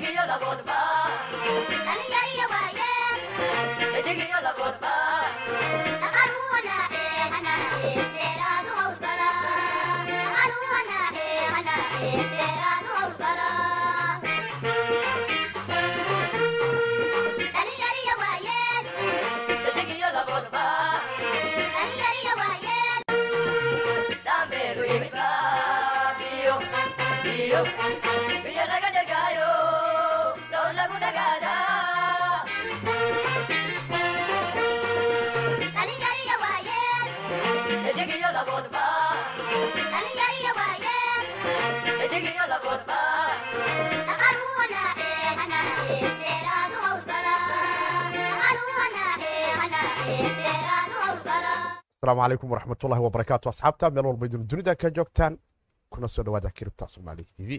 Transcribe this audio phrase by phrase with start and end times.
[0.00, 0.24] Yo, yo
[28.66, 29.49] la gané gallo.
[50.90, 55.38] Asalaamu calaykum waraxmatullahi wabarakaatu asxaabta meel walba idin dunida ka joogtaan
[55.92, 57.50] kuna soo dhawaada kiribta soomaaliga t v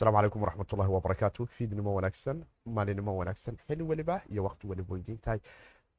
[0.00, 2.38] asalaamu calaykum waraxmatullahi wabarakaatu fiidnimo wanaagsan
[2.76, 5.40] maalinimo wanaagsan xili weliba iyo waqti weliba tahay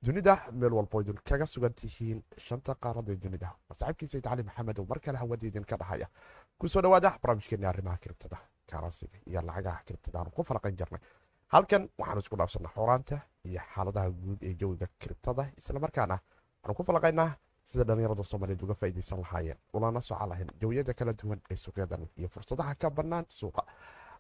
[0.02, 4.86] dunida meel walbo idin kaga sugan tihiin shanta qaarada dunida saaxiibkii sayid cali maxamed oo
[4.90, 6.08] mar kale hawada idinka dhahaya
[6.58, 8.38] ku soo dhawaada barnaamijkeeni arrimaha kiribtada
[8.72, 11.02] karansiga iyo lacagaha kiribtada aanu ku falaqan jirnay
[11.54, 17.32] halkan waxaanu isku dhaafsanaa xoraanta iyo xaaladaha guud ee jawiga kiribtada islamarkaana waxaanu ku falaqaynaa
[17.64, 22.30] sida dhallinyarada soomaaliyeed uga faa'iidaysan lahaayeen ulana soco lahayn jawiyada kala duwan ee suuqyadan iyo
[22.30, 23.64] fursadaha ka bannaan suuqa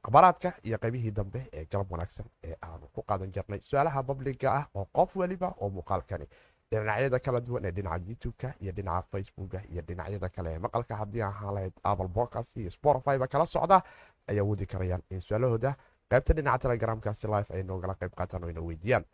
[0.04, 4.66] akhbaaraadka iyo qaybihii dambe ee galab wanaagsan ee aanu ku qaadan jirnay su'aalaha babliga ah
[4.76, 6.26] oo qof weliba oo muuqaalkani.
[6.72, 11.22] Dhinacyada kala duwan ee dhinaca youtube-ka iyo dhinaca facebooka iyo dhinacyada kale ee maqalka haddii
[11.22, 13.82] ahaan lahayd apple podcast iyo spotify-ba kala socda
[14.28, 15.76] ay awoodi karayaan in su'aalahooda
[16.10, 19.06] qaybta dhinaca telegramkaasi ay noogala qayb qaataan oo ina weydiiyaan.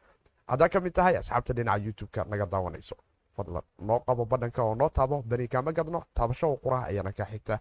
[0.48, 2.96] Haddaa ka mid tahay asxaabta dhinaca youtube-ka naga daawanayso.
[3.36, 7.60] Fadlan noo qabo badhanka oo noo taabo bani gadno taabasho oo quraha ayaana kaa xigta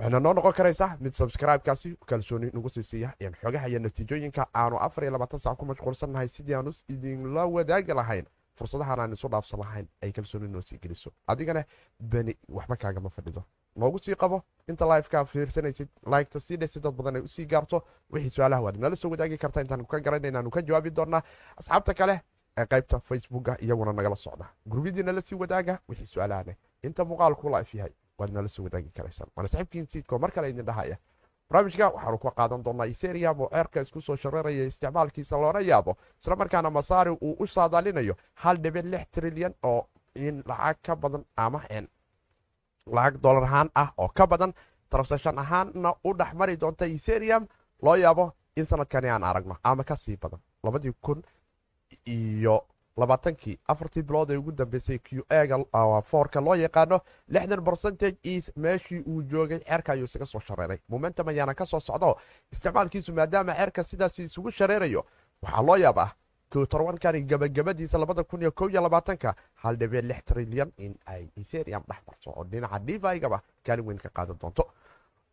[0.00, 4.76] waxayna noo noqon karaysaa mid subscribe-kaasi kalsooni nagu sii siiya in xogaha iyo natiijooyinka aanu
[4.78, 8.26] afar iyo labaatan sac ku mashquulsannahay sidii aanu idinla wadaagi lahayn.
[8.54, 11.10] Fursadahan aan isu dhaafsan lahayn ay kalsooni noo sii geliso.
[11.26, 11.64] Adigana
[12.00, 13.44] beni waxba kaagama fadhido.
[13.76, 17.82] Noogu sii qabo inta liveka fiirsanaysid liketa sii dhesi dad badan ay u sii gaarto.
[18.10, 21.22] Wixii su'aalaha waad nala soo wadaagi karta intaanu ka garana inaanu ka jawaabi doonaa
[21.56, 22.20] asxaabta kale
[22.58, 24.48] ee qaybta facebooka iyaguna nagala socda.
[24.66, 29.28] Gurubyadii nala sii wadaaga wixii su'aalahane inta muuqaalku life yahay waad nala soo wadaagi karaysaan
[29.36, 30.96] waana saxiibkiin siidko mar kale idin dhahaya
[31.50, 35.92] barnaamijka waxaanu ka qaadan doonaa etherium oo ceerka isku soo shareeraya isticmaalkiisa loona yaabo.
[36.22, 39.80] Isla markaana masaari uu u saadaalinayo hal dhibic lix trilyan oo
[40.26, 41.60] in lacag ka badan ama
[42.96, 44.52] lacag dolar ahaan ah oo ka badan
[44.90, 47.42] transation ahaanna u dhex mari doonta etherium
[47.82, 48.24] loo yaabo
[48.56, 50.40] in sanadkani aan aragno ama ka sii badan.
[50.64, 51.22] Labadii kun
[52.06, 52.56] iyo
[52.96, 55.58] labaatankii afartii bilood ee ugu dambeysay q ega
[56.02, 60.78] foorka loo yaqaano lixdan bercentage eth meeshii uu joogay ceerka ayuu isaga soo shareeray.
[60.88, 62.16] Momentum ayaana ka soo socdo
[62.52, 65.04] isticmaalkiisu maadaama ceerka sidaas isugu shareerayo.
[65.42, 66.10] Waxaa loo yaabaa
[66.50, 71.82] tobankani gabagabadiisa labada kun iyo ko iyo labaatanka hal dhibic lix trilyan in ay etherium
[71.88, 74.66] dhex marso oo dhinaca divigaba kaalin weyn ka qaadan doonto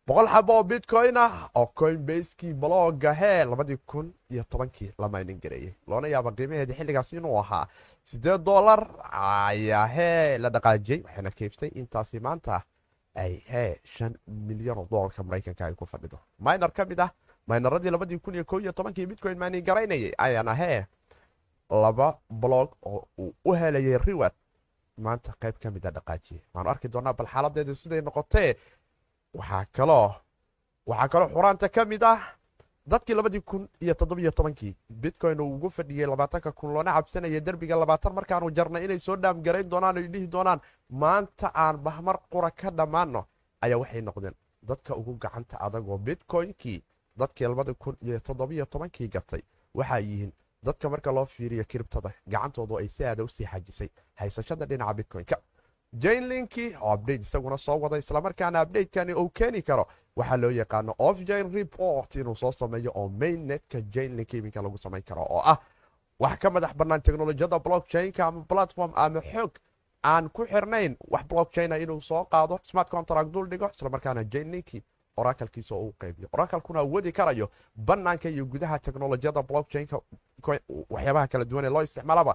[0.08, 5.40] boqol xabo oo bitcoin ah oo coinbaskii balooga hee labadii kun iyo tobankii la maynin
[5.42, 7.66] gareeyey loona yaaba qiimaheeda xilligaas inuu ahaa
[8.10, 8.80] siddeed dolar
[9.12, 12.60] ayaa hee la dhaqaajiyey waxayna keiftay intaasi maanta
[13.14, 16.18] ay hee shan milyan oo dolarka maraykanka ay ku fadhido.
[16.38, 17.10] Minor ka mid ah
[17.46, 20.86] maynaradii labadii kun iyo ko iyo tobankii bitcoin maynin garaynayay ayaana hee
[21.70, 24.32] laba blog oo uu u helayay riwad
[24.98, 28.56] maanta qayb ka mida dhaqaajiyey waanu arki doonaa bal xaaladeedu siday noqotee
[29.34, 30.14] waxaa kaloo
[30.86, 32.18] waxaa kaloo xuraanta ka mid ah
[32.86, 34.76] dadkii labadii kun iyo toddobiyo tobankii.
[34.90, 39.68] Bitcoin uu ugu fadhiyey labaatanka kun loona cabsanaya derbiga labaatan markaanu jarnay inay soo dhaamgarayn
[39.70, 40.60] doonaan oy dhihi doonaan
[40.90, 43.24] maanta aan bahmar qura ka dhammaanno
[43.60, 46.82] ayaa waxay noqdeen dadka ugu gacanta adagoo bitcoinkii
[47.16, 49.42] dadkii labadii kun iyo toddobiyo tobankii gatay
[49.74, 50.32] waxaa yihiin
[50.62, 55.36] dadka marka loo fiiriyo kiribtada gacantoodu ay si aada u sii xajisay haysashada dhinaca bitcoin-ka
[55.92, 59.86] jainlinki oo update isaguna soo wada islamarkaana updatekani uu keeni karo.
[60.16, 65.02] Waxaa loo yaqaano off jain report inuu soo sameeyo oo mainnetka jainlink iminka lagu samayn
[65.02, 65.58] karo oo ah
[66.20, 69.50] wax ka madax bannaan teknolojiyada blockchainka ama platform ama xoog
[70.04, 70.96] aan ku xirnayn.
[71.10, 74.82] Wax blockchaina inuu soo qaado smart contract dul dhigo islamarkaana jainlinki
[75.16, 80.00] oracalkiisa oo uu qaybiyo oracalkuna wadi karayo bannaanka iyo gudaha teknolojiyada blockchainka
[80.90, 82.34] waxyaabaha kala duwan ee loo isticmaalaba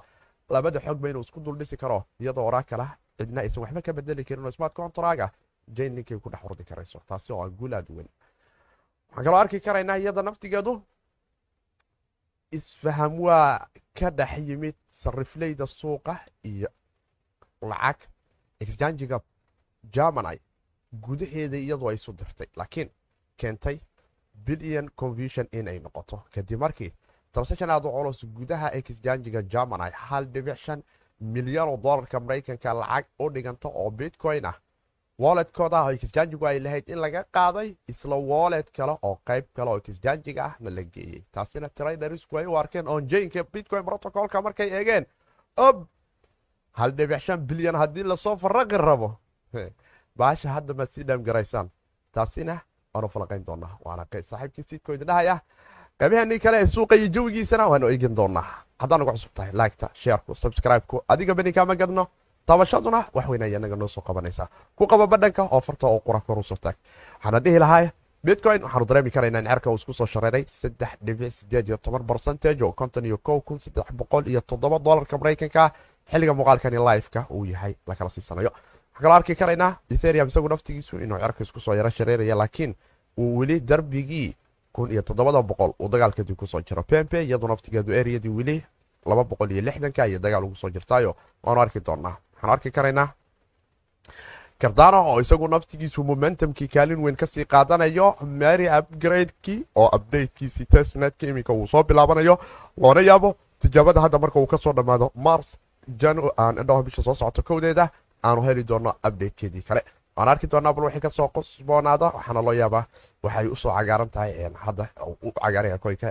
[0.50, 4.24] labada xogba inuu isku dul dhisi karo iyadoo oracal ah cidna aysan waxba ka bedeli
[4.26, 5.32] karin oo smart contract ah
[5.68, 8.10] jainlinkay ku dhex wardi karayso taasi oo ah guul aad weyn.
[9.10, 10.82] Waxaan kaloo arki karaynaa iyada naftigeedu.
[12.52, 16.68] Isfaham waa ka dhex yimid sarifleyda suuqa iyo
[17.62, 18.00] lacag
[18.60, 19.20] exjangiga
[19.94, 20.40] germany
[20.94, 22.90] gudaheeda iyadoo ay isu dirtay laakiin
[23.38, 23.80] keentay
[24.46, 26.24] billion confusion inay noqoto.
[26.34, 26.94] Kadib markii
[27.34, 30.84] transaction aad u culus gudaha exjangiga germany hal dhibic shan
[31.20, 34.58] milyan oo dolarka maraykanka lacag u dhiganta oo bitcoin ah.
[35.20, 40.46] Wolletkooda exjangigu ay lahayd in laga qaaday isla wollet kale oo qayb kale oo exjangiga
[40.46, 45.06] ahna la geeyey taasina tradersku ay u arkeen onjainka bitcoin protocolka markay eegeen.
[45.58, 45.88] Ob
[46.80, 49.10] hal dhibic shan bilyan haddii la soo faraqi rabo.
[50.18, 51.70] Baasha hadda sii dhaamgaraysaan
[52.12, 52.58] taasina
[52.94, 53.78] waanu falaqayn doonaa.
[53.86, 55.40] Waana saaxiibkii siidkoodi dhahaya
[56.00, 58.46] qaybahanii kale suuqa iyo jawigiisana waanu eegin doonaa.
[58.80, 61.04] Haddaan ugu cusub tahay liketa sheerku subscribe-ku.
[61.08, 62.08] Adiga beni kaama gadno
[62.46, 66.20] tabashaduna wax weyn ay anaga noo soo qabanaysaa ku qaba badhanka oo farta oo qura
[66.20, 66.76] kor u soo taag
[67.24, 67.92] waxaana dhihi lahaa
[68.24, 72.04] bitcoin waxaanu dareemi karaynaa in cerka uu isku soo shareeray saddex dhibic sideed iyo toban
[72.04, 75.72] barcentage oo konton iyo kow kun saddex boqol iyo toddoba dolarka maraykanka.
[76.12, 78.50] Xilliga muuqaalkani liveka uu yahay lakala siisanayo.
[78.52, 82.76] Waxaan kaloo arki karaynaa etherium isagu naftigiisu inuu cerka isku soo yaro shareeraya laakiin
[83.18, 84.36] uu weli darbigii
[84.74, 86.84] kun iyo toddobada boqol uu dagaalkadii ku soo jiro.
[86.84, 88.64] Pempe iyadu naftigeedu eriyadii weli
[89.06, 91.16] laba boqol iyo lixdanka iyo dagaal ugu soo jirtaayo.
[91.44, 92.16] Waanu arki doonaa.
[92.34, 93.10] Waxaan arki karaynaa
[94.60, 101.28] kardano oo isagu naftigiisu momentumkii kaalin weyn ka sii qaadanayo mary upgradekii oo updatekiisii testnetka
[101.28, 102.38] iminka uu soo bilaabanayo
[102.78, 105.58] loona yaabo tijaabada hadda marka uu ka soo dhammaado mars
[106.00, 107.90] jandhaho bisha soo socota kowdeeda
[108.24, 109.84] aanu heli doono updatekeedii kale
[110.18, 112.86] waan arki doonaa bal wixii ka soo qosboonaada waxaana loo yaabaa
[113.24, 114.32] waxay u soo cagaaran tahay
[114.66, 114.86] hadda
[115.28, 116.08] u cagaaraya koyka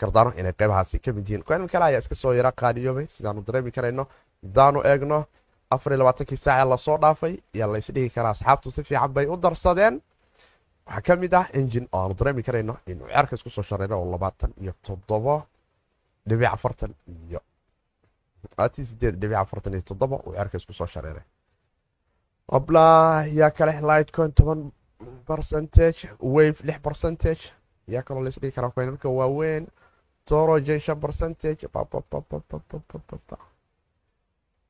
[0.00, 1.42] kardano inay qeybahaasi ka mid yihiin.
[1.48, 4.04] Koynan kale ayaa iska soo yara qaaliyoobay sidaanu dareemi karayno
[4.44, 5.18] hadaanu eegno
[5.70, 8.30] afar iyo labaatankii saace la soo dhaafay yaa laysdhihi karaa.
[8.36, 10.00] Asxaabtu si fiican bay u darsadeen.
[10.86, 14.10] Waxaa ka mid ah engine oo aanu dareemi karayno inuu cerka isku soo shareero oo
[14.12, 15.34] labaatan iyo toddobo
[16.28, 16.92] dhibic afartan
[17.28, 17.40] iyo
[18.72, 21.24] sideed dhibic afartan iyo toddoba uu cerka isku soo shareeray
[22.56, 24.72] obla yaa kale lightcoin toban
[25.26, 27.52] percentage wave lix percentage.
[27.86, 29.66] Yaa kaloo laysdhihi karaa coinarka waaweyn
[30.28, 31.68] toroje shan percentage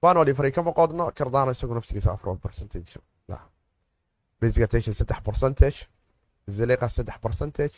[0.03, 2.99] banoli fari kama qodno kardano isagu naftigiisa afar percentage.
[4.41, 5.89] Basic saddex percentage
[6.49, 7.77] zaleqa saddex percentage.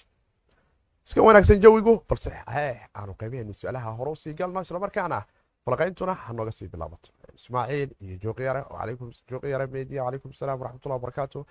[1.07, 5.23] Iska wanaagsan jawigu balse hee aanu qaybahayni su'aalaha hore u sii galno islamarkaana
[5.64, 7.09] falaqayntuna hanooga sii bilaabato.
[7.35, 8.62] Ismaaciil iyo jooqiyare
[9.31, 11.47] jooqiyare media calaykum asalaam waraxmatullah wabarakaatu.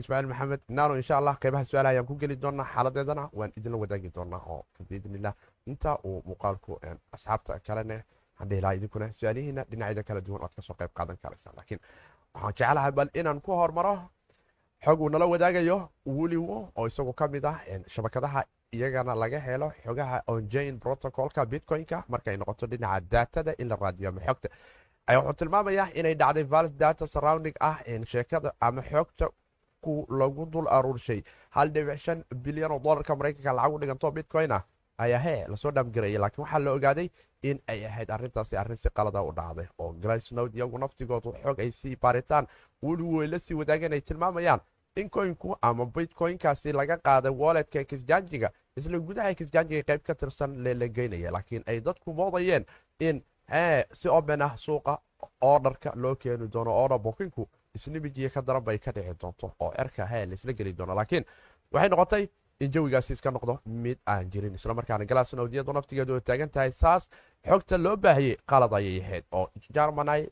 [0.00, 4.10] Ismaaciil maxamed naano insha allah qeybaha su'aalaha ayaan ku geli doonaa xaaladeedana waan idinla wadaagi
[4.14, 5.34] doonaa oo biidnillah
[5.66, 6.78] inta uu muuqaalku
[7.12, 8.04] asxaabta kalene
[8.40, 11.52] hadhihilaha idinkuna su'aalihiina dhinacyada kala duwan oad ka soo qayb qaadan karaysaa.
[11.56, 11.80] Laakiin
[12.34, 13.94] waxaan jeclahay bal inaan ku hormaro
[14.84, 17.58] xog uu nala wadaagayo wuliwo oo isagu ka mid ah
[17.94, 24.08] shabakadaha iyagana laga helo xogaha onjain protocolka bitcoin-ka markay noqoto dhinaca daatada in la raadiyo
[24.08, 24.48] ama xogta
[25.16, 27.54] wuxuu tilmaamayaa inay dhacday vals data surrounding.
[27.60, 29.28] ah sheekada ama xogta
[29.82, 34.52] ku lagu dul aruurshay hal dhibic shan bilyan oo dolarka maraykanka lacag u dhiganto bitcoin
[34.52, 34.62] ah
[34.98, 37.08] ayaa hee la soo dhaamgarayay laakiin waxaa la ogaaday
[37.42, 41.70] in ay ahayd arintaasi arrin si qalada u dhacday oo grisnod iyagu naftigoodu xoog ay
[41.72, 42.46] sii baaritaan
[42.82, 44.60] weligu way la sii wadaageen ay tilmaamayaan
[44.96, 51.30] in koynku ama bitcoynkaasi laga qaaday wolletka kisjanjiga isla gudaha kisjanjiga qayb ka tirsan leelageynaya
[51.32, 52.64] laakiin ay dadku moodayeen
[53.00, 53.22] in
[53.92, 54.98] si oben ah suuqa
[55.40, 60.06] oodharka loo keeni doono oodha bokinku isnimijiya ka daran bay ka dhici doonto oo cerka
[60.06, 60.94] hee laisla geli doono.
[60.94, 61.24] Laakiin
[61.72, 62.28] waxay noqotay
[62.60, 67.08] in jawigaasi iska noqdo mid aan jirin islamarkaana galaasnowdiyadu naftigeedu oo taagan tahay saas
[67.48, 70.26] xogta loo baahiyey qalad ayay ahayd oo jarmanay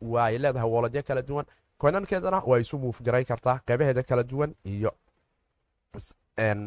[0.00, 1.46] waay leedahay woladyo kala duwan
[1.82, 4.92] koynankeedana waa isu muufgaray kartaa qeybaheeda kala duwan iyo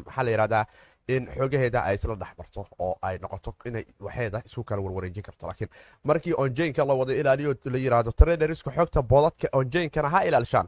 [0.05, 0.65] maxaa la yidhahdaa
[1.07, 5.47] in xogaheeda ay isla dhexbarto oo ay noqoto inay waxeeda isu kala warwareejin karto.
[5.47, 5.69] Laakiin
[6.03, 10.67] markii onjainka la wada ilaaliyo la yidhaahdo traderisku xogta boodadka onjainkana ha ilaalishaan.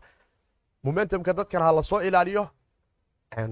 [0.84, 2.44] Momentumka dadkana ha la soo ilaaliyo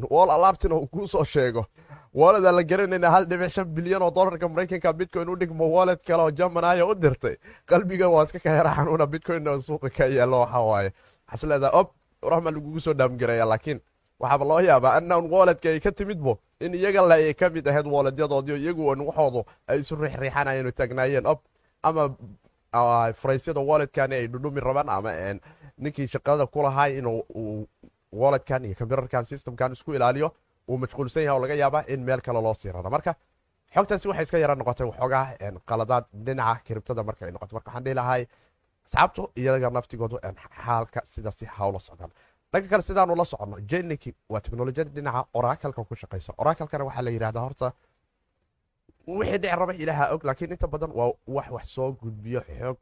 [0.10, 1.66] wol alaabtina uu kuu soo sheego
[2.14, 6.22] woleda la garanayna hal dhibic shan bilyan oo dolarka maraykanka bitcoin u dhigmo woled kale
[6.24, 7.36] oo germanaya u dirtay.
[7.66, 10.94] Qalbiga waa iska kaheera xanuuna bitcoin suuqa ka yeelo waxa waaye
[11.28, 11.88] waxaas leedahay ob
[12.22, 13.80] rahma lagugu soo dhaamgaraya laakiin
[14.20, 17.86] waxaaba loo yaabaa anan woledka ay ka timidbo in iyaga le ay ka mid ahayd
[17.88, 21.40] woledyadoodii iyagu waxoodu ay isu riixriixanayeen oo taagnaayeen ob
[21.84, 22.14] ama
[23.14, 25.12] faraysyada woledkani ay dhudhumi rabaan ama
[25.78, 27.68] ninkii shaqada ku lahay inuu
[28.22, 30.28] woledkan iyo combyuterkan systemkan isku ilaaliyo
[30.70, 33.12] uu mashquulsan yahay oo laga yaaba in meel kale loo sii raro marka
[33.76, 35.26] xogtaasi waxay iska yara noqotay waxoogaa
[35.70, 38.22] qaladaad dhinaca kiribtada marka ay noqoto marka waxaan dhihi lahay
[38.86, 40.18] asxaabtu iyaga naftigoodu
[40.64, 42.12] xaalka sidaasi hawla socdaan.
[42.54, 47.12] Dhanka kale sidaanu la soconno jeniki waa teknolojiyada dhinaca oraakalka ku shaqaysa oraakalkana waxaa la
[47.16, 47.68] yidhahdaa horta
[49.08, 52.78] wixii dhici raba ilaaha og laakiin inta badan waa wax wax soo gudbiyo xoog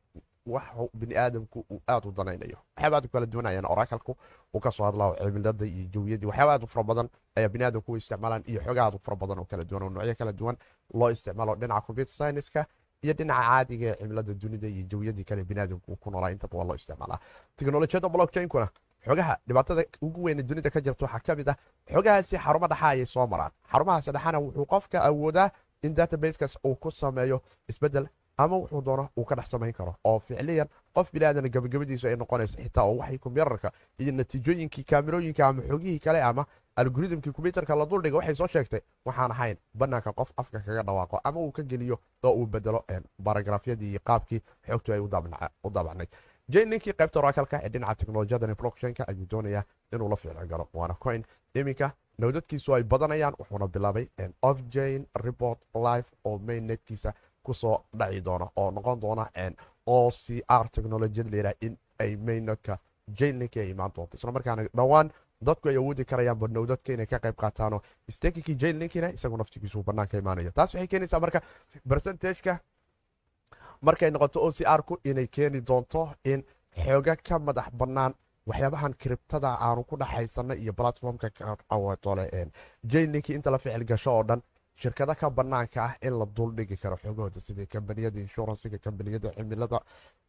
[0.45, 2.57] wax bini aadamku uu aad u danaynayo.
[2.75, 4.17] Waxyaaba aad u kala duwanayaan oraakalku
[4.55, 7.97] uu ka soo cimilada iyo jawiyadii waxyaaba aad u fara badan ayaa bini aadamku u
[7.97, 10.57] isticmaalaan iyo xoga aad u fara badan oo kala duwan oo noocyo kala duwan
[10.93, 11.55] loo isticmaalo.
[11.55, 12.65] Dhinaca computer scienceska
[13.03, 16.31] iyo dhinaca caadiga ee cimilada dunida iyo jawiyadii kale bini aadamku ku noolaa.
[16.31, 17.19] Intaba waa loo isticmaalaa.
[17.55, 18.67] Teknolojiyada blockchainkuna
[19.05, 21.55] xogaha dhibaatada ugu weyne dunida ka jirta waxaa ka mid ah
[21.93, 23.51] xogahaasi xarumo dhaxa ayay soo maraan.
[23.71, 25.49] Xarumahaasi dhaxana wuxuu qofka awoodaa
[25.83, 28.07] in databasekas uu ku sameeyo isbeddel
[28.43, 29.95] ama wuxuu doono uu ka dhex samayn karo.
[30.03, 35.61] Oo ficliyan qof biniaadana gabagabadiisu ay noqonayso xitaa oo waxay kombyutarka iyo natiijooyinkii kaamirooyinka ama
[35.69, 36.45] xogihii kale ama
[36.75, 41.39] algoritmkii kombyutarka la duldhiga waxay soo sheegtay waxaan ahayn banaanka qof afka kaga dhawaaqo ama
[41.39, 42.83] uu ka geliyo oo uu bedelo
[43.23, 46.09] baragrafyadii iyo qaabkii xogtu ay u daabacnayd
[46.49, 50.67] jane ninkii qaybta oraakalka ee dhinaca teknolojiyadani blockchainka ayuu doonayaa inuu la ficlo galo.
[50.73, 51.23] Waana coin
[51.55, 54.07] iminka nowdadkiisu ay badanayaan wuxuuna bilaabay
[54.41, 59.25] of jane report life oo mainnetkiisa ku soo dhaci doona oo noqon doona
[59.85, 62.77] o c r technolojiyad layidhaha in ay mainnetka
[63.17, 64.17] jane link ay imaan doonto.
[64.17, 69.09] Isla markaana dhowaan dadku ay awoodi karayaanba nowdadka inay ka qayb qaataano stakikii jane linkina
[69.09, 70.51] isagu naftigiisu banaanka imaanayo.
[70.51, 71.41] Taas waxay keenaysaa marka
[71.89, 72.59] percentageka
[73.81, 76.43] markay noqoto o c r ku inay keeni doonto in
[76.83, 78.13] xooga ka madax bannaan
[78.47, 81.29] waxyaabahan kiribtada aanu ku dhaxaysana iyo platformka
[82.01, 82.25] tole
[82.85, 84.41] jaylinkii inta la ficil gasho oo dhan
[84.81, 89.79] shirkada ka banaanka ah in la duldhigi karo xoogahooda sidii kambaniyada inshuransiga kambaniyada cimilada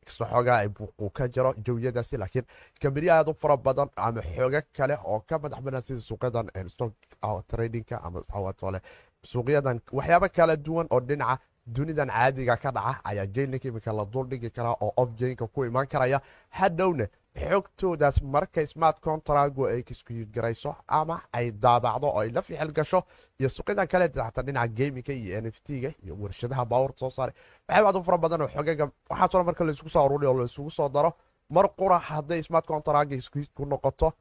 [0.06, 2.16] kasta xoogaa buuquu ka jiro jawiyadaasi.
[2.23, 2.47] Laakiin
[2.82, 6.92] kambaniya aad u fara badan ama xooga kale oo ka madax banaan sida suuqyadan stock
[7.49, 8.80] tradingka ama tole
[9.25, 14.50] suuqyadan waxyaabo kala duwan oo dhinaca dunidan caadiga ka dhaca ayaa jaynlink iminka la duldhigi
[14.50, 16.21] karaa oo of jaynka ku imaan karaya.
[16.50, 23.02] Hadhowna xogtoodaas markay smart contrago ay kiskugarayso ama ay daabacdo oo ay la ficil gasho
[23.40, 27.35] iyo suuqyadan kale xataa dhinaca gaminka iyo n f t-ga iyo warshadaha baawurta soo saaray
[27.69, 30.88] waxyaaba aad u fara badan oo xogaga waxaasoo marka laisugu soo aruuriy oo laisugu soo
[30.88, 31.12] daro
[31.50, 33.16] mar qura hadday smart contraga
[33.54, 34.12] ku noqoto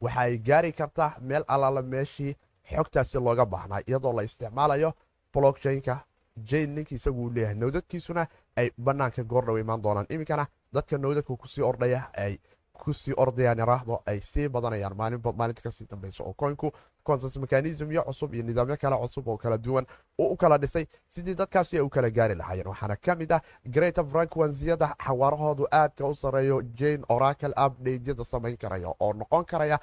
[0.00, 2.34] waxa ay gaari kartaa meel allaala meeshii
[2.74, 4.92] xogtaasi looga baahnaa iyadoo la isticmaalayo
[5.32, 6.02] blockchainka
[6.36, 8.26] jaynlink isagu leeyahay nowdadkiisuna
[8.56, 12.38] ay banaanka goordhow imaan doonaan iminkana dadka nowdadka ku sii ordhaya ay
[12.72, 16.72] ku sii ordayaan iraahdo ay sii badanayaan maalinta ka sii dambeysa oo koynku
[17.04, 19.86] consens mechanismyo cusub iyo nidaamyo kale cusub oo kala duwan
[20.18, 23.40] uu u kala dhisay sidii dadkaasi ay u kala gaari lahaayeen waxaana ka mid ah
[23.64, 29.78] greater frankwensiyada xawaarahoodu aadka u sareeyo jane oracle updateyada samayn karaya oo noqon karaya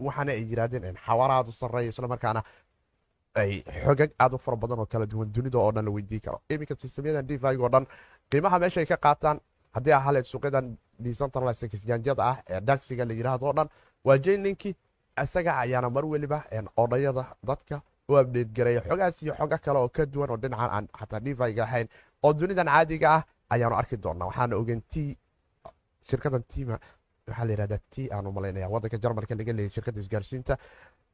[0.00, 2.42] waxaana ay yiraahdeen xawaarahaadu sareeya islamarkaana
[3.34, 6.40] ay xogag aad u fara badan oo kala duwan dunida oo dhan la weydiin karo.
[6.50, 7.86] Iminka sistamyadan dvig oo dhan
[8.30, 9.40] qiimaha meeshaay ka qaataan
[9.74, 13.68] haddii ahaleed suuqyadan decentralizexjanjada ah ee dagsiga la yidhaahdo o dhan
[14.04, 14.74] waa jaynlinki
[15.22, 16.38] isaga ayaana mar weliba
[16.76, 18.14] odhayada dadka u
[18.56, 21.88] gareeya xogaas iyo xogo kale oo ka duwan oo dhinacan aan xataa dvig ahayn
[22.22, 24.26] oo dunidan caadiga ah ayaanu arki doonaa.
[24.30, 25.16] Waxaana ogen t
[26.08, 26.78] shirkadan tima
[27.26, 30.58] waxaa la yihahdaa t aan u malaynaya waddanka jarmalka laga leeyay shirkadda isgaarsiinta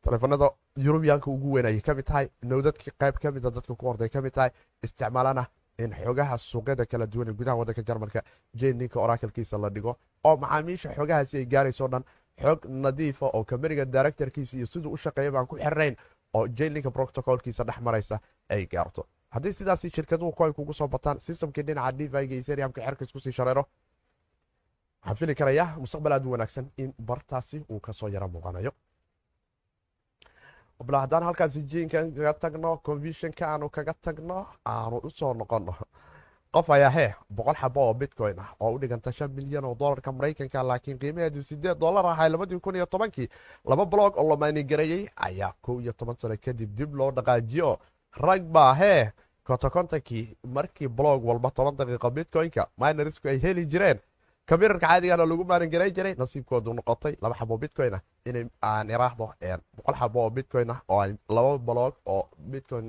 [0.02, 2.28] taleefanada yurubiyaanka ugu weyn ayay ka mid tahay.
[2.42, 4.50] Nowdadka qayb ka mida dadka ku orday ka mid tahay.
[4.83, 5.47] Isticmaalana
[5.78, 8.23] in xogaha suuqyada kala duwan ee gudaha waddanka jarmalka
[8.54, 12.04] jayninka oraakalkiisa la dhigo oo macaamiisha xogahaasi ay gaarayso dhan.
[12.40, 15.97] Xog nadiifa oo kambaniga directorkiisa iyo siduu u shaqeeya baan ku xirnayn
[16.35, 19.07] oo jaylinka protocolkiisa dhex maraysa ay gaarto.
[19.30, 23.64] Haddii sidaasi shirkaduhu koyn kugu soo bataan systemkii dhinaca dviga etheriumka xerka iskusii shareero
[25.00, 28.73] waxaan fili karayaa mustaqbal aad u wanaagsan in bartaasi uu ka soo yaro muuqanayo
[30.84, 35.75] bal haddaan halkaasi jiinkan kaga tagno convisionka aanu kaga tagno aanu u soo noqono
[36.54, 40.12] qof ayaa hee boqol xabo oo bitcoin ah oo u dhiganta shan milyan oo dolarka
[40.12, 43.28] maraykanka laakiin qiimaheedu sideed dolar ahay labadii kun iyo tobankii
[43.64, 47.78] laba blog oo la maanigareeyey ayaa kow iyo toban sano kadib dib loo dhaqaajiyo.
[48.20, 49.12] Rag baa hee
[49.44, 53.99] kontokontonkii markii blog walba toban daqiiqo bitcoin-ka minersku ay heli jireen
[54.50, 56.14] kamirarka caadigana lagu maalingaran jiray.
[56.21, 59.26] Nasiibkoodu noqotay laba xabo bitcoin ah inay aan iraahdo
[59.76, 61.02] boqol xabo oo bitcoin ah oo
[61.37, 62.87] laba blog oo bitcoin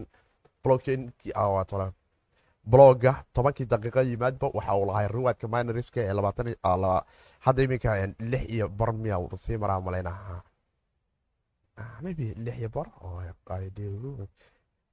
[0.64, 1.02] blockchain
[2.72, 6.14] bloga tobankii daqiiqa yimaadba waxa uu lahay riwaadka minoriska ee
[7.46, 7.90] hadda iminka
[8.32, 10.44] lix iyo bar miya sii maraa malaynaha
[12.04, 12.88] maybe lix iyo bar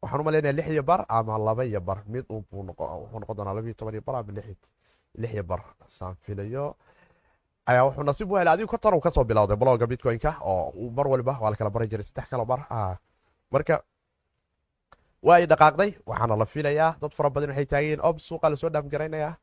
[0.03, 2.63] waxaan u malaynaya lix iyo bar ama laba iyo bar mid wuxuu
[3.21, 4.47] noqon doonaa laba iyo toban iyo bar ama lix
[5.15, 6.77] iyo bar saan filayo
[7.67, 11.07] ayaa wuxuu nasiib u helay adigu konton uu ka soo bilowday bloga bitcoin-ka oo mar
[11.09, 12.61] waliba waa la kala jiray saddex kala bar
[13.51, 13.83] marka
[15.23, 18.71] waa ay dhaqaaqday waxaana la filayaa dad fara badan waxay taagayeen ob suuqa la soo
[18.71, 19.35] dhaamgaraynayaa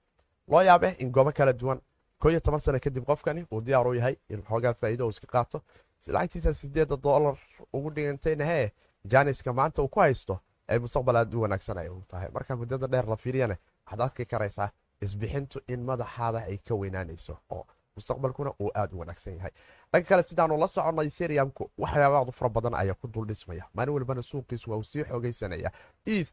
[0.47, 1.81] loo yaabe in goobo kala duwan
[2.19, 5.61] koo toban sano kadib qofkani uu diyaar u yahay in xoogaa faa'iido uu iska qaato
[6.07, 7.37] lacagtiisa sideeda doolar
[7.73, 8.71] ugu dhigantayna hee
[9.11, 12.87] jaaniska maanta uu ku haysto ay mustaqbal aad u wanaagsan ay u tahay marka muddada
[12.87, 13.55] dheer la fiiriyana
[13.85, 14.69] waxaad arki karaysaa
[15.05, 17.65] isbixintu in madaxaada ay ka weynaanayso oo
[17.97, 19.51] mustaqbalkuna uu aad u wanaagsan yahay.
[19.91, 23.63] Dhanka kale sidaanu la soconnay seriamku waxyaabaadu fara badan ayaa ku dul dhismaya.
[23.73, 25.71] Maalin walbana suuqiisu waa uu sii xoogaysanaya.
[26.05, 26.31] Eth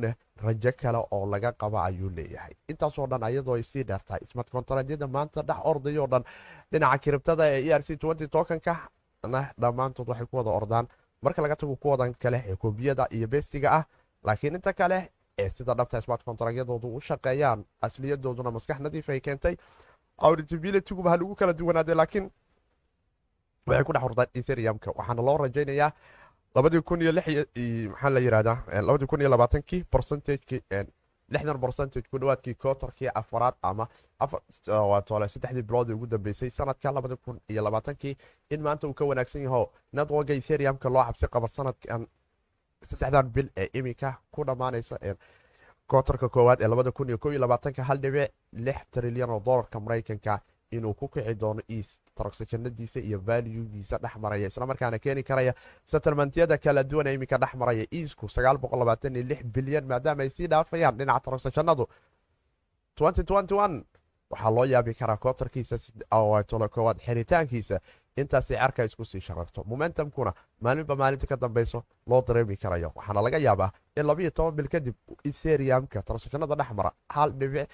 [0.00, 0.14] neh
[0.44, 2.54] rajo kale oo laga qaba ayuu leeyahay.
[2.68, 6.24] Intaasoo dhan ayadoo ay sii dheertahay smart kontaraadyada maanta dhex ordayoo dhan
[6.72, 7.96] dhinaca kiribtada ee e r c
[8.30, 8.74] tokanka
[9.28, 10.86] na dhammaantood waxay ku wada ordaan.
[11.22, 13.84] Marka laga tago kuwadan kale ee koobiyada iyo beestiga ah
[14.24, 14.98] laakiin inta kale
[15.38, 19.56] ee sida dhabta smart kontaraadyadoodu u shaqeeyaan asliyadooduna maskax nadiif ay keentay
[20.18, 22.30] auditabilityguba ha lagu kala duwanaade laakiin
[23.66, 25.90] waxay ku dhex ordaan etheriumka waxaana loo rajaynayaa
[26.54, 28.56] maxaa la yirahdaa
[28.88, 30.60] labadii kun iyo labaatankii percentagekii
[31.34, 33.88] lixdan percentage ku dhawaadkii kootarkii afaraad ama
[35.06, 38.16] tole saddexdii biloodii ugu dambeysay sanadka labadi kun iyo labaatankii
[38.50, 42.06] in maanta uu ka wanaagsan yaho networka etheriumka loo cabsi qaba sanadkan
[42.90, 44.98] saddexdan bil ee iminka ku dhammaanaysa
[45.86, 49.80] kootarka koowaad ee labada kun iyo ko iyo labaatanka hal dhibic lix trilyan oo dolarka
[49.80, 54.46] maraykanka inuu ku kici doono east transactionadiisa iyo valuegiisa dhex maraya.
[54.46, 57.84] Islamarkaana keeni karaya settlementyada kala duwan ee iminka dhex maraya
[59.22, 61.88] lix bilyan maadaama ay sii dhaafayaan dhinaca transactionadu
[64.30, 65.76] waxaa loo yaabi karaa kootarkiisa
[66.68, 67.80] koowaad xiritaankiisa
[68.16, 72.92] intaasay cerka isku sii shararto momentumkuna maalinba maalinta ka dambeyso loo dareemi karayo.
[72.94, 76.92] Waxaana laga yaabaa in labayo toban bil kadib etheriumka transactionada dhex mara.
[77.10, 77.68] Hal dhibic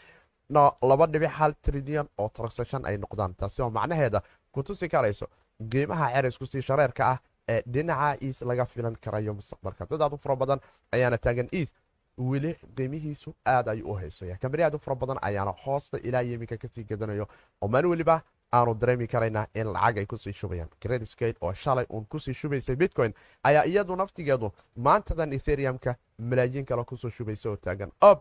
[0.83, 3.35] laba dhibic hal trilyan oo transaction ay noqdaan.
[3.37, 4.23] Taasi oo macnaheeda
[4.53, 5.27] ku tusi karayso
[5.71, 9.87] qiimaha cer isku sii shareerka ah ee dhinaca east laga filan karayo mustaqbalka.
[9.91, 10.61] Dad aad u fara badan
[10.93, 11.49] ayaana taagan.
[11.53, 11.77] East
[12.19, 14.37] weli qiimihiisu aad ayuu u haysaya.
[14.41, 17.27] Kambani aad u fara badan ayaana hoosta ilaa yeminka ka sii gadanayo.
[17.61, 20.69] Oo maalin weliba aanu dareemi karaynaa in lacag ay ku sii shubayaan.
[20.83, 26.85] Gradskate oo shalay uun ku sii shubaysay bitcoin ayaa iyadu naftigeedu maantadan etheriumka malaayiin kale
[26.85, 27.93] ku soo shubaysa oo taagan.
[28.01, 28.19] Ob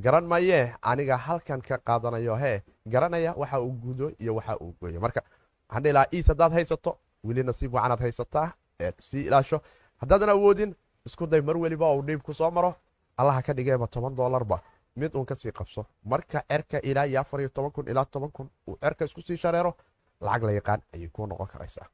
[0.00, 5.00] garan mayee aniga halkan ka qaadanayo hee garanaya waxa uu gudo iyo waxa uu gooyo.
[5.00, 5.22] Marka
[5.68, 8.52] waxaan dhihi lahaa iis haddaad haysato weli nasiib wacanaad haysataa
[8.98, 9.60] sii ilaasho.
[10.00, 10.74] Haddaadan awoodin
[11.06, 12.74] isku day mar weliba uu dhiib ku soo maro.
[13.16, 14.60] Allaha ka dhigeeba toban doolarba
[14.96, 15.86] mid uun ka sii qabso.
[16.04, 19.36] Marka cerka ilaa iyo afar iyo toban kun ilaa toban kun uu cerka isku sii
[19.36, 19.74] shareero
[20.20, 21.86] lacag la yaqaan ayay kuu noqon karaysaa.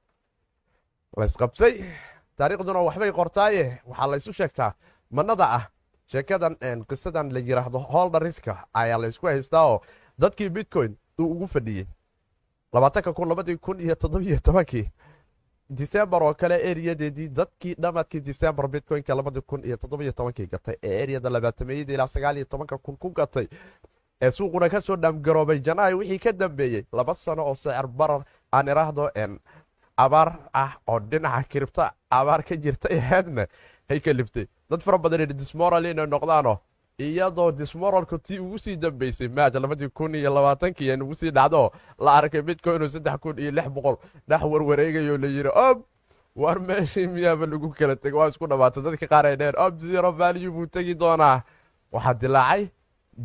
[1.16, 1.84] Laysqabsay
[2.36, 3.80] taariikhduna waxbay qortaaye.
[3.86, 4.72] Waxaa laysu sheegtaa
[5.10, 5.64] manada ah
[6.06, 6.56] sheekadan
[6.88, 9.80] qisadan la yiraahdo holdariska ayaa laysku haystaa oo
[10.20, 11.86] dadkii bitcoin uu ugu fadhiyey
[12.72, 14.90] labaatanka kun labadii kun iyo toddobiyo tobankii
[15.70, 21.02] disembar oo kale eriyadeedii dadkii dhamadkii disembar bitcoinka labadii kun iyo toddobiyo tobankii gatay ee
[21.02, 23.46] eriyada labaatameeyada ilaa sagaal iyo tobanka kun ku gatay
[24.22, 28.68] ee suuquna ka soo dhaamgaroobay janaayo wixii ka dambeeyey laba sano oo sicir barar aan
[28.68, 29.10] iraahdo
[29.96, 33.46] abaar ah oo dhinaca kiribta abaar ka jirta aheedna
[33.88, 36.58] hay ka liftay dad fara badan dismoral inay noqdaano
[37.06, 42.12] iyadoo dismoralku tii ugu sii dambeysay maaj labadii kun iyo labaatankii nugu sii dhacdo la
[42.18, 43.96] arkay bitcoin inuu saddex kun iyo lix boqol
[44.28, 45.78] dhex warwareegayo la yiri ob
[46.36, 48.18] war meeshii miyaaba lagu kala tegay?
[48.18, 51.42] Waa isku dhamaatay dadka qaar ay dheheen ob zero value buu tegi doonaa.
[51.92, 52.68] Waxaa dilaacay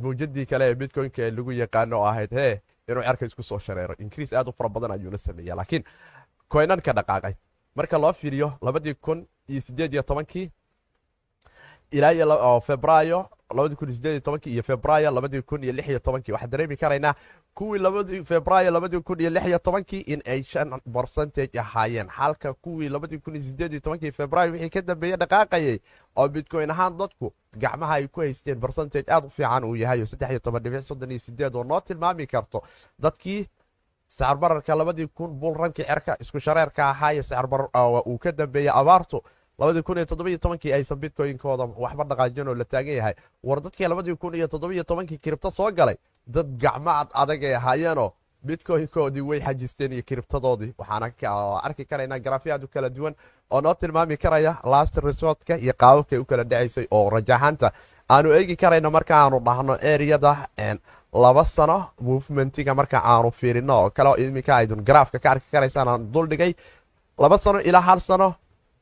[0.01, 3.95] mawjadii kale ee bitcoinka ee lagu yaqaano oo ahayd hee inuu cerka isku soo shareero
[3.99, 5.83] increase aad u fara badan ayuuna sameeya laakiin
[6.47, 7.33] koynan ka dhaqaaqay
[7.75, 10.49] marka loo fiiriyo labadii kun iyo sideed iyo tobankii
[11.91, 13.29] ilaa iyo febraayo
[15.91, 17.13] iyo tobankii waxaan dareemi karaynaa
[17.53, 17.79] kuwii
[19.59, 22.07] tobankii in ay shan percentage ahaayeen.
[22.09, 22.89] Halka kuwii
[24.11, 25.79] febraayo wixii ka dambeeye dhaqaaqayay
[26.15, 30.01] oo bitcoin ahaan dadku gacmaha ay ku haysteen percentage aad u fiican uu yahay
[31.55, 32.63] oo noo tilmaami karto.
[32.99, 33.45] Dadkii
[34.07, 37.69] sicir bararka labadii kun bul rankii cerka isku shareerka ahaa iyo sicir barar
[38.07, 39.21] uu ka dambeeyey abaartu
[39.59, 43.13] labadii kun iyo toddobiyo tobankii aysan bitcoinkooda waxba dhaqaajin oo la taagan yahay
[43.43, 45.95] war dadkii labadii kun iyo toddobiyo tobankii kiribto soo galay.
[46.27, 48.11] Dad gacmo ad adag ay ahaayeenoo
[48.45, 50.73] bitcoinkoodii way xajisteen iyo kiribtadoodii.
[50.77, 51.11] Waxaana
[51.63, 53.15] arki karaynaa garaafiyaad u kala duwan
[53.51, 57.71] oo noo tilmaami karaya last resortka iyo qaababkay u kala dhacaysay oo rajaxaanta
[58.09, 60.35] aanu eegi karayno marka aanu dhahno eriyada
[61.13, 66.11] laba sano movementiga marka aanu fiirino oo kale iminka aydun garaafka ka arki karaysaan aan
[66.13, 66.53] duldhigay
[67.17, 68.35] laba sano ilaa hal sano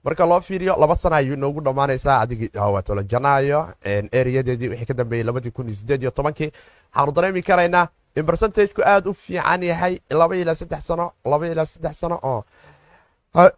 [0.03, 2.19] marka loo fiiriyo laba sano ayuu inoogu dhammaanaysaa.
[2.21, 3.67] Adigii waatolo janaayo
[4.11, 6.51] eriyadeedii wixii ka dambeeyey labadii kun iyo sideed iyo tobankii.
[6.93, 11.65] Waxaanu dareemi karaynaa in percentageku aada u fiican yahay laba ilaa saddex sano laba ilaa
[11.65, 12.43] saddex sano oo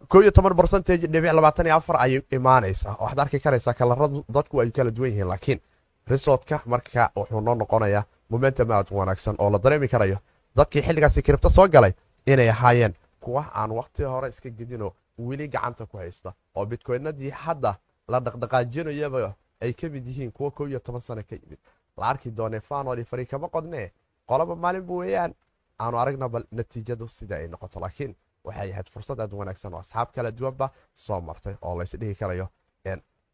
[0.08, 2.96] koo iyo toban percentage dhibic labaatan iyo afar ayay imaanaysaa.
[3.00, 5.60] Waxaad arki karaysaa kalaradu dadku ay kala duwan yihiin laakiin
[6.06, 10.18] resortka marka wuxuu noo noqonayaa momentum aad wanaagsan oo la dareemi karayo.
[10.56, 11.92] Dadkii xilligaasi kiribto soo galay
[12.26, 12.94] inay ahaayeen.
[13.20, 16.34] Kuwa aan waqti hore iska gedinoo weli gacanta ku haysta.
[16.54, 21.36] Oo bitcoynadii hadda la dhaqdhaqaajinayaba ay ka mid yihiin kuwa koo iyo toban sano ka
[21.36, 21.58] yimid.
[21.96, 23.92] La arki doonee fanoli fari kama qodnee
[24.28, 25.34] qolaba maalinba weeyaan.
[25.80, 30.12] Aanu aragna bal natiijadu sida ay noqoto laakiin waxay ahayd fursad aad wanaagsan oo asxaab
[30.14, 32.48] kala duwanba soo martay oo lays dhihi karayo.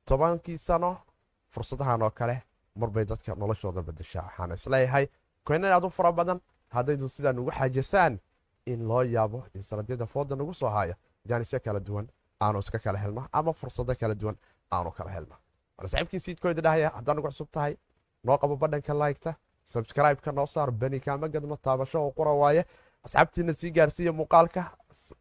[0.06, 0.96] Tobankii sano
[1.50, 2.42] fursadahan oo kale
[2.76, 5.06] marbay dadka noloshooda badashaa waxaana is leeyahay
[5.44, 8.18] koynan aad u fara badan haddaydu sidaa nugu xaajasaan
[8.66, 10.96] in loo yaabo in sanadyada fooda nagu soo haya
[11.28, 12.06] jaanisyo kala duwan
[12.40, 14.36] aanu iska kala helno ama fursado kala duwan
[14.72, 15.36] aanu kala helno
[15.82, 17.76] saaxiibkii siidkooda dhahaya haddaa nagu cusub tahay
[18.24, 22.64] noo qabo badhanka laygta sabscribe-ka noo saar beni kaama gadno taabasho oo qura waaye
[23.04, 24.62] asxaabtiina sii gaarsiiya muuqaalka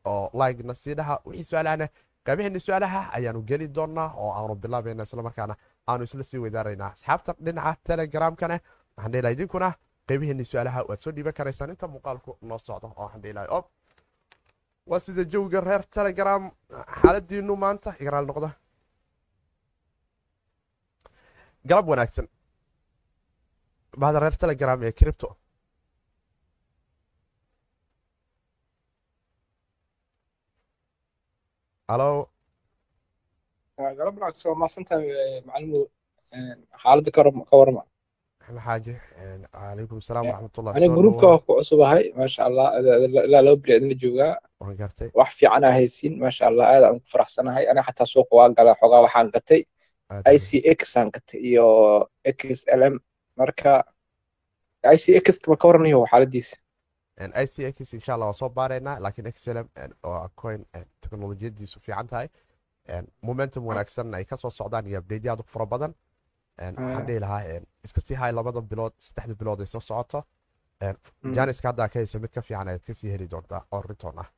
[0.06, 1.88] oo laygna sii dhaha wixii su'aalahana
[2.26, 5.56] qaybaheeni su'aalaha ayaanu geli doonaa oo aanu bilaabayna islamarkaana
[5.90, 8.60] aanu isla sii weydaaraynaa asxaabta dhinaca telegramkana
[8.98, 9.70] waxaan dheelaa idinkuna
[10.10, 13.66] qaybaheeni su'aalaha waad soo dhiiban karaysaan inta muuqaalku noo socdo oo waxaan dheelaa ob
[14.90, 16.44] waa sida jawiga reer telegram
[17.02, 18.50] xaaladiinu maanta igraal noqda.
[21.70, 22.28] Galab wanaagsan.
[24.02, 25.28] Bahda reer telegram ee cripto
[31.94, 32.10] alo
[33.98, 35.06] galab wanaagsan waa mahadsantahay
[35.48, 35.80] macalimu
[36.84, 37.22] xaaladda ka
[37.60, 37.84] warma
[38.40, 38.94] maxamed xaaji
[39.56, 42.68] calaykum asalaam waraxmatullah ani gruubka waa ku cusubahay maasha allah
[43.28, 44.34] ilaa laba beri joogaa
[45.20, 47.64] wax fiican aa haysiin maasha allah aad aan ku faraxsanahay.
[47.72, 49.62] Aniga xataa suuqa waa gala xoogaa waxaan gatay.
[50.36, 51.66] I c x aan gatay iyo
[52.36, 52.40] x
[52.80, 52.96] l m.
[53.40, 53.74] Marka
[54.96, 56.56] i c x ma ka waranayo xaaladiisa
[57.44, 59.68] i c x insha allah waa soo baaraynaa laakiin xlm
[60.04, 60.62] oo coin
[61.02, 62.28] teknolojiyadiisu fiican tahay.
[63.22, 65.94] Momentum wanaagsan ay ka soo socdaan iyo abdeydi aad u fara badan.
[66.62, 67.42] Waxaan dhihi lahaa
[67.86, 70.20] iska sii hay labada bilood saddexda bilood ay soo socoto.
[71.36, 74.30] Janiska haddaa ka hayso mid ka fiican ayaad ka sii heli doontaa oo rintoon ah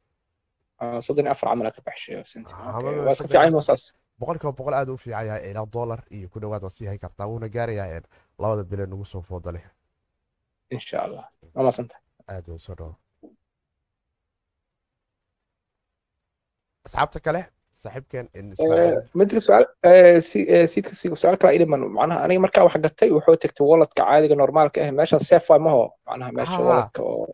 [1.05, 3.83] soddon iyo afar camal ka baxshay waa iska fiican saas
[4.19, 7.27] boqolkiiba boqol aad u fiican yahay ilaa dollar iyo ku dhowaad waa sii hay kartaa
[7.31, 8.01] wuuna gaarayaa
[8.41, 9.65] labada bilood nagu soo fooda leh
[10.75, 11.71] insha allah waa
[12.33, 12.93] aad u soo dhawo
[16.87, 17.41] asxaabta kale
[17.83, 18.27] saaxiibkeen
[19.19, 19.65] midka suaal
[20.71, 24.91] siidka su'aal kala idhiman macnaha aniga markaa wax gatay wuxuu tegtay walletka caadiga normaalka ah
[24.99, 27.27] meesha safe waay maho macnaha meesha walletka oo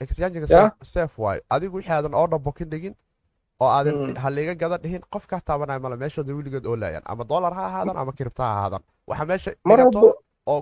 [1.55, 2.95] adigu wixii aadan order bookin dhigin
[3.61, 7.53] oo aadan haliga gada dhihin qof kaa taabanaya male meeshooda weligeed oo laayaan ama dollar
[7.57, 8.83] ha ahaadan ama kiribta ha ahaadan.
[9.09, 10.09] Waxa meesha dhigato
[10.53, 10.61] oo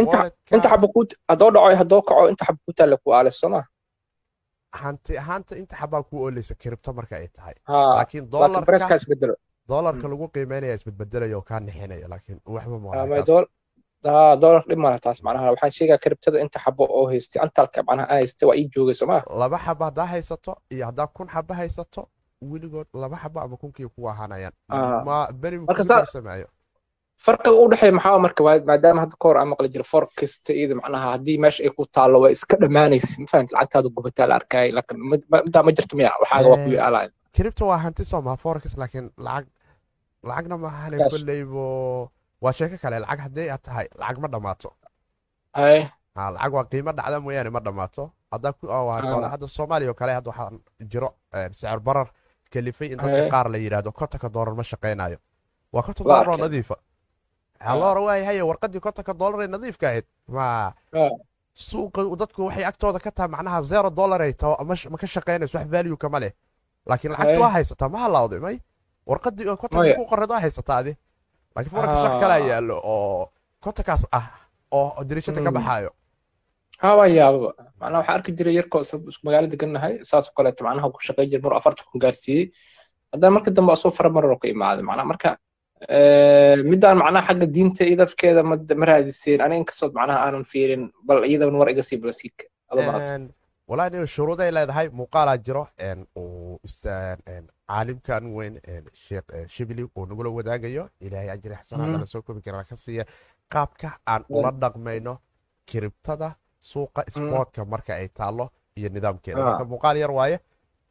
[0.00, 3.60] inta xaba ku haddoo dhaco haddoo kaco inta xaba ku taalla ku aalis soo ma.
[4.82, 7.54] Hanti ahaanta inta xabaa ku oleysa kiribto marka ay tahay.
[7.68, 9.34] Laakiin dolarka isbedelo
[9.68, 13.44] dolarka lagu qiimeynaya isbedbedelayo oo kaa nixinaya laakiin waxba
[14.42, 15.50] dolar dhib male taas macnaha.
[15.54, 19.06] Waxaan sheegaa kiribtada inta xabo oo haystay antalka macnaha aa haystay waa ii joogay soo
[19.10, 19.18] ma.
[19.40, 22.02] Laba xaba haddaa haysato iyo haddaa kun xaba haysato
[22.42, 24.54] weligood laba xaba ama kunkii ku ahaanayaan
[25.06, 25.58] ma beri
[26.12, 26.46] samaayo
[27.24, 31.38] farqiga u dhexeeya maxaa marka maadaama hadda kahor aan maqli jira forkasta iyada macnaha haddii
[31.44, 35.00] meesha ay ku taallo waa iska dhammaanaysa ma fahamti lacagtaada gubataa la arkaayo laakiin
[35.46, 39.46] midaa ma jirto miya waxaaga waa ku yaalaaya kiribta waa hanti soo maha laakiin lacag
[40.28, 41.64] lacagna maahane kolleybo
[42.42, 44.70] waa sheeko kale lacag haddii aad tahay lacag ma dhammaato.
[46.34, 48.02] Lacag waa qiimo dhacda mooyaane ma dhammaato.
[48.32, 48.66] Haddaa ku
[49.32, 50.50] hadda soomaaliya oo kale hadda waxaa
[50.90, 51.08] jiro
[51.52, 52.08] sicir barar
[52.52, 55.18] kalifay in dadka qaar la yidhaahdo kontonka doolar ma shaqaynayo
[55.72, 56.76] waa konton doolar oo nadiifa
[57.80, 60.06] loora waayahay warqadii kontonka doolar ee nadiifka ahayd
[60.36, 60.46] ma
[61.54, 64.54] suuqa dadku waxay agtooda ka tahay macnaha zero dollar ay taho
[64.90, 66.32] ma ka shaqaynayso wax value kama leh
[66.86, 68.56] laakiin lacagta waa haysataa ma halawday may
[69.06, 70.92] warqadii oo kontonka ku qoreed waa haysataa adi
[71.54, 73.30] laakiin forex wax kalaa yaallo oo
[73.64, 74.26] kontonkaas ah
[74.70, 75.90] oo dirishada ka baxaayo
[76.82, 81.30] haba yaababa macnaha waxaa arki jiray yarkoo isku magaalo degannahay saasoo kaleeto macnaha ku shaqayn
[81.32, 82.44] jira mar afarta kun gaarsiiyey.
[83.12, 85.30] Haddana marka dambe asoo fara mararo ka imaaday macnaha marka
[86.70, 88.42] midaan macnaha xagga diinta iyo dadkeeda
[88.80, 92.44] ma raadiseen aniga inkastood macnaha aanan fiirin bal iyadan war iga sii balasiika
[93.70, 95.64] walahi nin shuruuday leedahay muuqaalaa jiro.
[96.16, 96.58] Uu
[97.68, 98.54] caalimkan weyn
[99.06, 100.84] sheekh shibli uu nagula wadaagayo.
[101.00, 103.04] Ilaahay ajri xasanaadana soo kobi karaa ka siiya
[103.54, 105.14] qaabka aan ula dhaqmayno
[105.70, 106.28] kiribtada
[106.60, 109.44] suuqa sportka marka ay taallo iyo nidaamkeeda.
[109.44, 110.40] Marka muuqaal yar waaye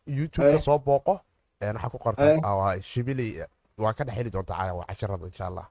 [0.08, 1.20] youtubeka soo booqo
[1.62, 3.44] waxaa ku qorta shibili
[3.78, 4.54] waa ka dhexheli doonta
[4.88, 5.66] casharada insha allah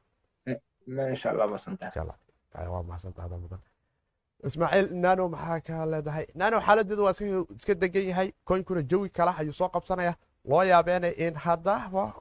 [4.47, 6.27] ismaaciil nano maxaa ka leedahay?
[6.35, 7.15] Nano xaaladeedu waa
[7.57, 8.29] iska degan yahay.
[8.45, 10.15] Koynkuna jawi kala ayuu soo qabsanaya.
[10.45, 12.15] Loo yaabeena in haddaba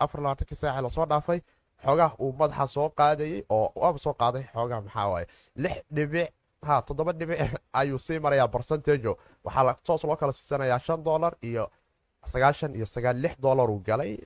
[0.00, 1.40] afar labaatanki saaci la soo dhaafay.
[1.84, 5.26] Xoogaa uu madaxa soo qaadayey oo waaba soo qaaday xoogaa maxaa waaye
[5.56, 6.30] lix dhibic
[6.66, 7.38] ha toddoba dhibic
[7.72, 9.08] ayuu sii marayaa barcentage
[9.44, 11.70] waxaa toos loo kala siisanayaa shan dollar iyo
[12.26, 14.18] sagaashan iyo sagaal lix dollar uu galay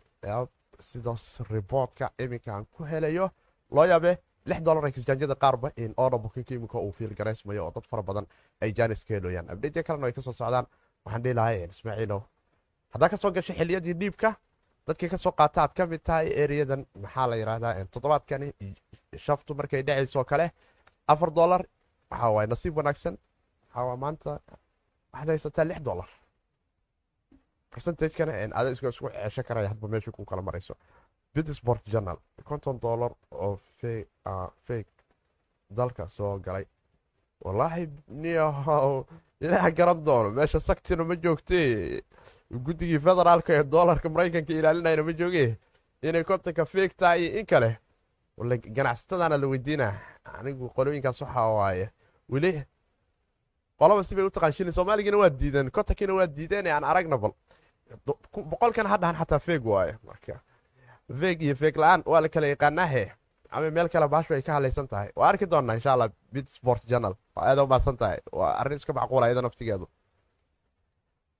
[0.80, 3.30] sidaas riboortka iminka aan ku helayo
[3.70, 7.12] loo yaabe lix dollar exjanjada qaarba in order bookinka iminka uu fiil
[7.60, 8.26] oo dad fara badan
[8.62, 10.66] ay jaanis ka heloyaan abdheedya kalena ay ka soo socdaan
[11.04, 12.20] waxaan dhihi lahay ismaaciilow
[12.92, 14.34] haddaa ka soo gashay xiliyadii dhiibka
[14.86, 18.48] dadkii ka soo qaata aad ka mid tahay ereyadan maxaa la yidhahdaa toddobaadkani
[19.16, 20.50] shaftu markay dhacaysoo kale
[21.06, 21.62] afar dollar
[22.12, 23.14] waxaa waaye nasiib wanaagsan
[23.74, 24.30] waxaa maanta
[25.12, 26.08] waxaad haysataa lix dollar?
[27.72, 30.74] Percentagekana ada isku cesho karaya hadba meesha ku kala marayso
[31.34, 33.58] bitsport journal konton dollar oo
[34.66, 34.92] fake
[35.70, 36.66] dalka soo galay.
[37.44, 37.88] Wallaahi
[38.22, 39.04] niyahow
[39.40, 41.58] ilaaha garan doono meesha saktina ma joogte
[42.64, 45.56] guddigii federaalka ee doolarka maraykanka ilaalinayna ma jooge
[46.02, 47.70] inay kontonka fake tahay iyo in kale
[48.76, 49.86] ganacsatadaana la weydiina
[50.38, 51.86] anigu qolooyinkaas waxaa waaye
[52.32, 52.52] weli.
[53.78, 57.32] Qolaba sibay u taqaan shilin soomaaligana waa diideen kontonkiina waa diideen aan aragna bal
[58.50, 60.34] boqolkan hadhahan xataa feeg waaye marka.
[61.20, 63.04] Feeg iyo feeg la'aan waa la kala yaqaanaahe
[63.54, 65.10] ama meel kale baashu ay ka hadlaysan tahay.
[65.16, 67.14] Waa arki doonaa insha allah bit sport journal.
[67.36, 68.18] Waa aada u maadsan tahay.
[68.32, 69.86] Waa arrin iska macquula iyada naftigeedu.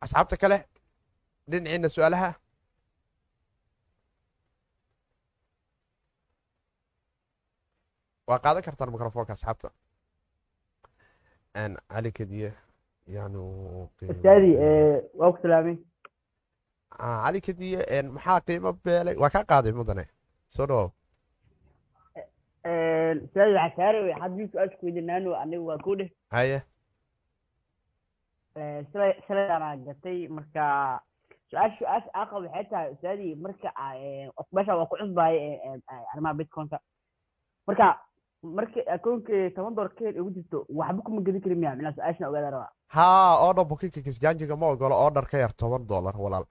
[0.05, 0.59] Asxaabta kale
[1.51, 2.31] dhinaciina su'aalaha.
[8.29, 9.71] Waa qaadan kartaan microfonka asxaabta
[11.55, 12.53] cali kadiye
[13.09, 14.57] yaanu ustaadi
[15.15, 15.77] waa ku salaamay
[16.99, 20.05] cali kadiye maxaa qiimo beelay waa kaa qaaday mudane
[20.49, 20.91] soo dhawow
[23.25, 26.63] ustaadi waxaa saare haddii su'aasha ku weydiinaano aniga waa ku dheh haye
[28.93, 30.65] shalay shalayaana gatay marka
[31.51, 33.69] su'aasha su'aasha aaqa waxay tahay ustaadi marka
[34.53, 35.37] meesha waa ku cusbahay
[36.13, 36.81] arrimaha bitcoinka
[37.67, 37.99] marka
[38.43, 42.51] marka akoonka toban dolar ka ugu jirto waxba kuma gedi kari miya minaa su'aashana ogaada
[42.51, 42.71] rabaa.
[42.97, 46.45] Haa order bookinka kisgaanjiga ma ogolo order ka yar toban dollar walaal.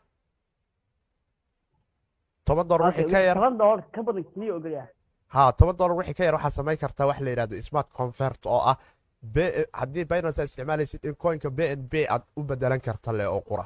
[2.45, 4.87] Toban dollar wixii ka yar toban dolar ka badan keliya ogolyaa
[5.35, 8.61] haa toban dollar wixii ka yar waxaa samayn kartaa wax la yidhahdo smart convert oo
[8.71, 8.77] ah
[9.79, 13.41] haddii binance aad isticmaalaysid in coinka b n b aad u bedelan karta le oo
[13.49, 13.65] qura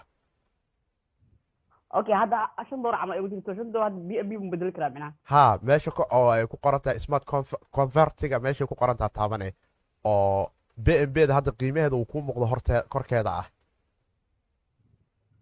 [1.99, 3.55] okay hadda shan dolar camal ugu jirto.
[3.55, 6.81] Shan hadda b n b mu bedeli karaa minaa haa meesha oo ay ku qoran
[6.81, 7.23] tahay smart
[7.77, 9.47] convertiga meeshay ku qoran taha taabane
[10.03, 10.51] oo
[10.85, 13.45] b n b da hadda qiimaheeda uu kuu muuqdo horte korkeeda ah.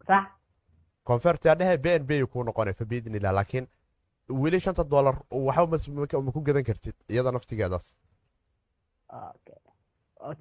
[0.07, 0.25] Sax
[1.09, 3.67] convertia dhehe b n b kuu noqonay fa biidni illah laakiin
[4.29, 5.77] weli shanta dollar waxba
[6.25, 7.95] ma ku gadan kartid iyada naftigeedaas.
[9.09, 9.59] Okay.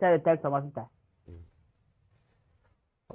[0.01, 0.89] Taada taagta maasantahay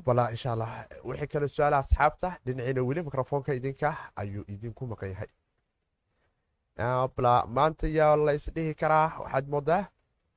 [0.08, 0.70] bala insha allah
[1.10, 3.90] wixii kale su'aala asxaabta dhinaciina weli microfoonka idinka
[4.22, 5.30] ayuu idinku maqan yahay
[7.58, 9.84] maanta yaa la isdhihi karaa waxaad moodaa?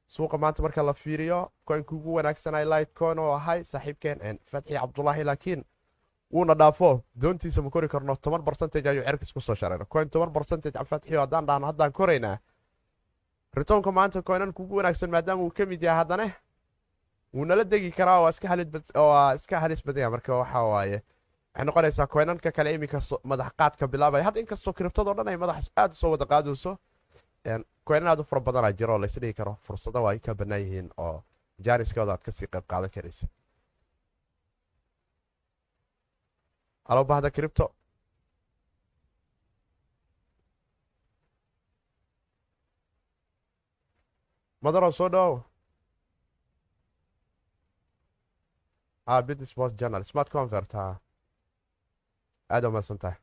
[0.07, 5.65] Suuqa maanta marka la fiiriyo koynka ugu wanaagsanay lightcoin oo ahay saaxiibkeen fatxi cabdulaahi laakiin
[6.33, 7.05] wuuna dhaafo.
[7.23, 9.85] Doontiisa ma kori karno toban barcentage ayuu cerkis ku soo sharayna.
[9.85, 12.39] Coin toban barcentage fatxio haddaan dhahno haddaan koraynaa
[13.55, 16.27] ritoonka maanta coinanka ugu wanaagsan maadaama uu ka mid yahay haddane
[17.35, 20.99] wuu nala degi karaa oo iska halis badanya marka waxa waaye.
[21.53, 22.99] Waxay noqonaysaa coinanka kale iminka
[23.31, 26.73] madax qaadka bilaabaya hadda inkastoo kiribtadoo dhan ay madax aad u soo wada qaadayso
[27.89, 29.53] coinan aad u fara badanaa jiro oo laysdhigi karo.
[29.67, 31.17] Fursado waa ay ka bannaan yihiin oo
[31.67, 33.27] jaaniskooda aad ka sii qayb qaadan karaysa.
[36.89, 37.67] Halo bahda cripto
[44.63, 45.35] madaro soo dhowow
[49.11, 50.05] ha bit sport journal.
[50.11, 50.85] Smart convert ha
[52.51, 53.19] aada umaadsan tahay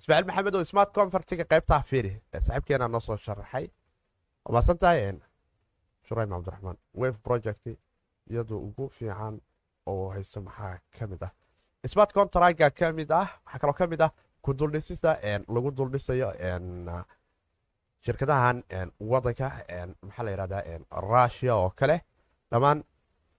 [0.00, 3.66] ismaaciil maxamed oo smart convertiga qaybtaa fiiri saaxiibkeena noo soo sharaxay
[4.48, 5.00] umaadsan tahay
[6.06, 7.66] shuraym cabdiraxmaan wave project
[8.30, 9.40] iyadu ugu fiican
[9.86, 11.32] oo haysto maxaa ka mid ah?
[11.92, 14.10] Smart contractga ka mid ah waxaa kaloo ka mid ah
[14.42, 15.18] ku duldhisista
[15.54, 16.30] lagu duldhisayo
[18.06, 18.62] shirkadahan
[19.12, 19.48] wadanka
[20.06, 20.62] maxaa la yidhahdaa
[21.12, 21.96] russia oo kale.
[22.52, 22.84] Dhammaan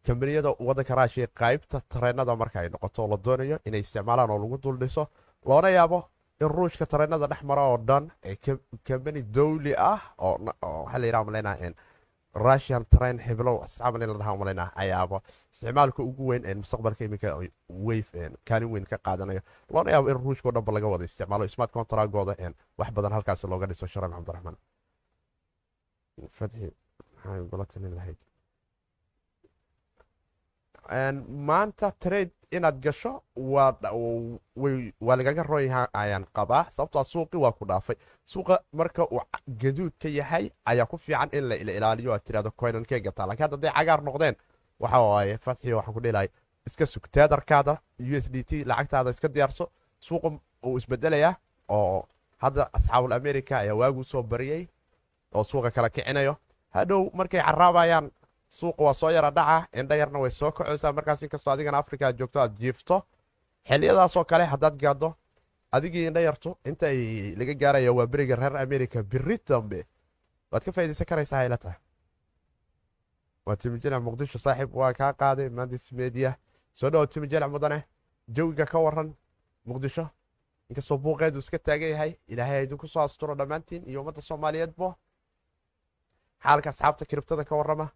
[0.05, 5.03] kambaniyada wadanka russia qaybta tareenada marka ay noqoto la doonayo inay isticmaalaan oo lagu duldhiso
[5.45, 5.99] loona yaabo
[6.41, 8.03] in ruushka tareenada dhex mara oo dhan
[8.87, 10.35] kambani dowli ah oo
[10.83, 11.57] waxaa la yidhaha malaynaa
[12.33, 15.21] russian train heblow asxaaban in la dhaha malaynaa ayaaba
[15.53, 17.35] isticmaalka ugu weyn ee mustaqbalka iminka
[17.69, 19.41] wave kaalin weyn ka qaadanayo.
[19.73, 22.35] Loona yaabo in ruushka o dhanba laga wada isticmaalo smart contractgooda
[22.77, 23.87] wax badan halkaasi looga dhiso.
[27.51, 28.17] Gula talin lahayd?
[31.29, 36.65] Maanta trade inaad gasho waa lagaga roonyaha ayaan qabaa.
[36.69, 37.95] Sababtoa suuqi waa ku dhaafay.
[38.25, 42.13] Suuqa marka uu gaduud ka yahay ayaa ku fiican in la ilaaliyo.
[42.13, 44.35] Aad tirahdo coinankee gataa lakiin hadda hadday cagaar noqdeen
[44.79, 46.27] waxa waaye fatxi waxaan ku dhilahay
[46.67, 49.71] iska sug teedarkaada u s d t lacagtaada iska diyaarso.
[49.99, 50.29] Suuqa
[50.65, 51.35] uu isbedelayaa
[51.69, 54.67] oo hadda asxaabul america ayaa waaguu soo bariyey
[55.33, 56.35] oo suuqa kala kicinayo.
[56.69, 58.11] Hadhow markay caraabayaan
[58.57, 62.17] suuqa waa soo yara dhaca indha yarna way soo kacaysaa markaas inkastoo adigana africa aad
[62.19, 62.95] joogto aad jiifto
[63.69, 65.09] xiliyadaasoo kale haddaad gaaddo
[65.71, 69.79] adigii indha yartu inta ay laga gaaraya waa beriga reer america biri dambe
[70.51, 71.79] waad ka faa'idaysan karaysaa hayla tahay
[73.45, 76.33] waa timijelac muqdisho saaxiib waa kaa qaaday mandis media.
[76.73, 77.83] Soo dhawo timijelac mudane
[78.27, 79.13] jawiga ka waran
[79.65, 80.05] muqdisho
[80.69, 84.95] inkastoo buuqeedu iska taagan yahay ilaahay idinku soo asturo dhammaantiin iyo ummadda soomaaliyeedbo
[86.43, 87.87] xaalka asxaabta kiribtada ka warrama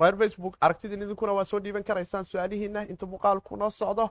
[0.00, 4.10] reer facebook aragtidiin idinkuna waa soo dhiiban karaysaan su'aalihiina inta muuqaalku noo socdo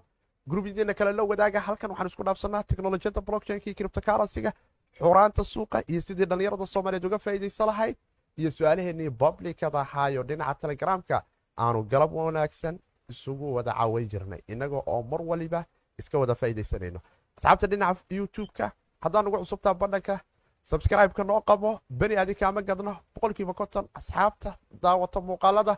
[0.49, 4.51] grubyadiina kale la wadaaga halkan waxaan isku dhaafsanaa teknolojiyadda blockchainka iyo criptocaransiga
[4.99, 7.95] xuraanta suuqa iyo sidii dhallinyarada soomaaliyeed uga faa'iidaysa lahayd
[8.37, 11.23] iyo su'aalaheenii publicada ahaayo dhinaca telegramka
[11.57, 15.65] aanu galab wanaagsan isugu wada caaway jirnay innaga oo mar waliba
[15.99, 16.99] iska wada faa'iidaysanayno
[17.37, 18.71] asxaabta dhinaca youtube-ka
[19.01, 20.19] haddaan ugu cusubtaa badhanka
[20.65, 25.77] sabscribe-ka noo qabo beni adi kaama gadno boqolkiiba konton asxaabta daawata muuqaalada.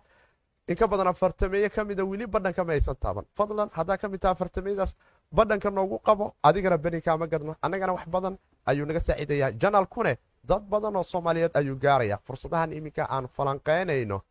[0.68, 3.26] Inka badan afartameeye ka mida weli badhanka ma taaban.
[3.36, 4.96] Fadlan haddaa ka mid taha afartameyadaas
[5.32, 7.56] badhanka noogu qabo adigana beni kaama gadno.
[7.62, 9.52] Annagana wax badan ayuu naga saaciidayaa.
[9.52, 12.18] Janalkune dad badan oo soomaaliyeed ayuu gaaraya.
[12.24, 14.22] Fursadahan iminka aan falanqaynayno.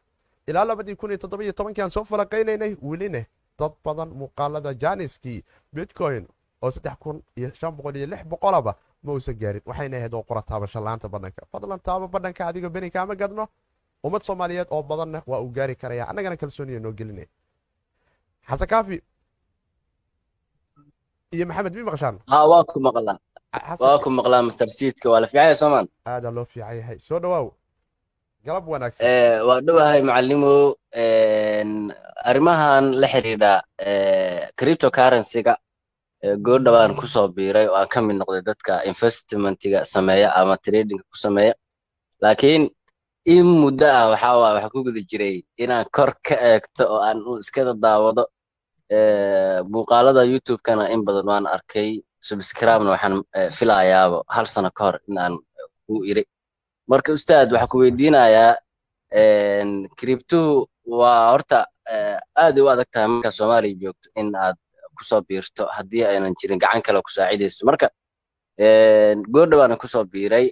[0.47, 3.27] Ilaa labadii kun iyo toddobiyo tobankii aan soo falanqaynaynay weline
[3.59, 6.29] dad badan muuqaalada janiskii bitcoin
[6.63, 8.75] oo saddex kun iyo shan boqol iyo lix boqolaba
[9.09, 9.63] mausan gaarin.
[9.71, 13.49] Waxayna ahayd oo qora taabashalaanta badhanka fadlan taaba badhanka adiga beni kaama gadno.
[14.07, 16.05] Ummad soomaaliyeed oo badanna waa uu gaari karaya.
[16.11, 17.29] Annagana kalsooniya noo gelinaya
[18.49, 19.01] xasan
[21.35, 22.17] iyo maxamed mi maqashaan?
[22.31, 23.19] Ah, waa ku maqlaa
[23.53, 25.87] ah, waa ku maqlaa master seedka waa la fiican yahay soomaan?
[26.07, 26.99] Aada loo fiican yahay.
[26.99, 27.47] Soo dhawaaw
[28.47, 29.03] galab wanaagsan.
[29.03, 30.55] Eh, waa dhowahay macallimo
[31.03, 31.67] eh,
[32.31, 33.53] arrimahan la xiriidha
[33.89, 35.55] eh, cryptocurrency-ga
[36.27, 41.01] ee goordhawaan ku soo biiray oo aan ka mid noqday dadka investmentiga sameeya ama trading
[41.11, 41.55] ku sameeya.
[42.23, 42.63] Laakiin
[43.35, 47.19] in muddo ah waxaa waa waxa ku guda jiray inaan kor ka eegto oo aan
[47.43, 48.23] iskada daawado
[49.73, 51.91] muuqaalada youtube-kana in badan waan arkay
[52.29, 53.15] subscribe-na waxaan
[53.57, 55.35] filayaaba hal sano ka hor in aan
[55.87, 56.25] ku iri.
[56.91, 58.53] Marka ustaad waxaa ku weydiinayaa
[59.99, 60.67] kriptuhu
[61.01, 61.59] waa horta
[62.45, 64.57] aad u adag tahay markaa soomaaliya joogto in aad
[64.99, 67.63] ku soo biirto haddii aynan jirin gacan kale ku saacidayso.
[67.69, 67.89] Marka
[69.35, 70.47] goordhawaana ku soo biiray.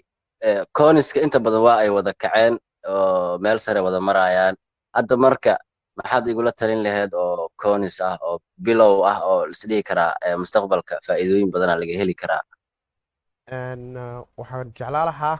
[0.78, 2.54] Coniska inta badan waa ay wada kaceen
[2.88, 4.54] oo meel sare wada marayaan.
[4.96, 5.52] Hadda marka
[5.98, 11.50] maxaad igula talin lahayd oo conis ah oo bilow ah oo isdhihi karaa mustaqbalka faa'iidooyin
[11.54, 12.42] badanaa laga heli karaa?
[14.38, 15.36] Waxaan jeclaa lahaa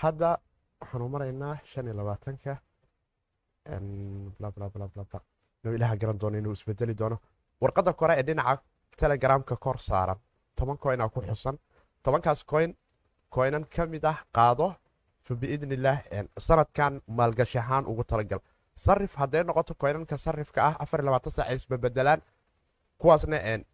[0.00, 0.30] hadda
[0.80, 2.52] waxaanu maraynaa shan iyo labaatanka
[5.64, 7.18] inuu ilaha garan doono inuu isbedeli doono.
[7.60, 8.62] Warqadda kore ee dhinaca
[8.96, 10.16] telegramka kor saaran.
[10.56, 11.58] Toban coin aa ku xusan.
[12.02, 12.74] Tobankaas coin
[13.30, 14.74] coinan ka mid ah qaado
[15.24, 15.34] fa
[16.38, 18.40] sanadkan maalgashi ahaan ugu talagal.
[18.74, 22.20] Sarif hadday noqoto coinanka sarifka ah afar labaatan saac ay isbebedelaan
[22.98, 23.64] kuwaasna een,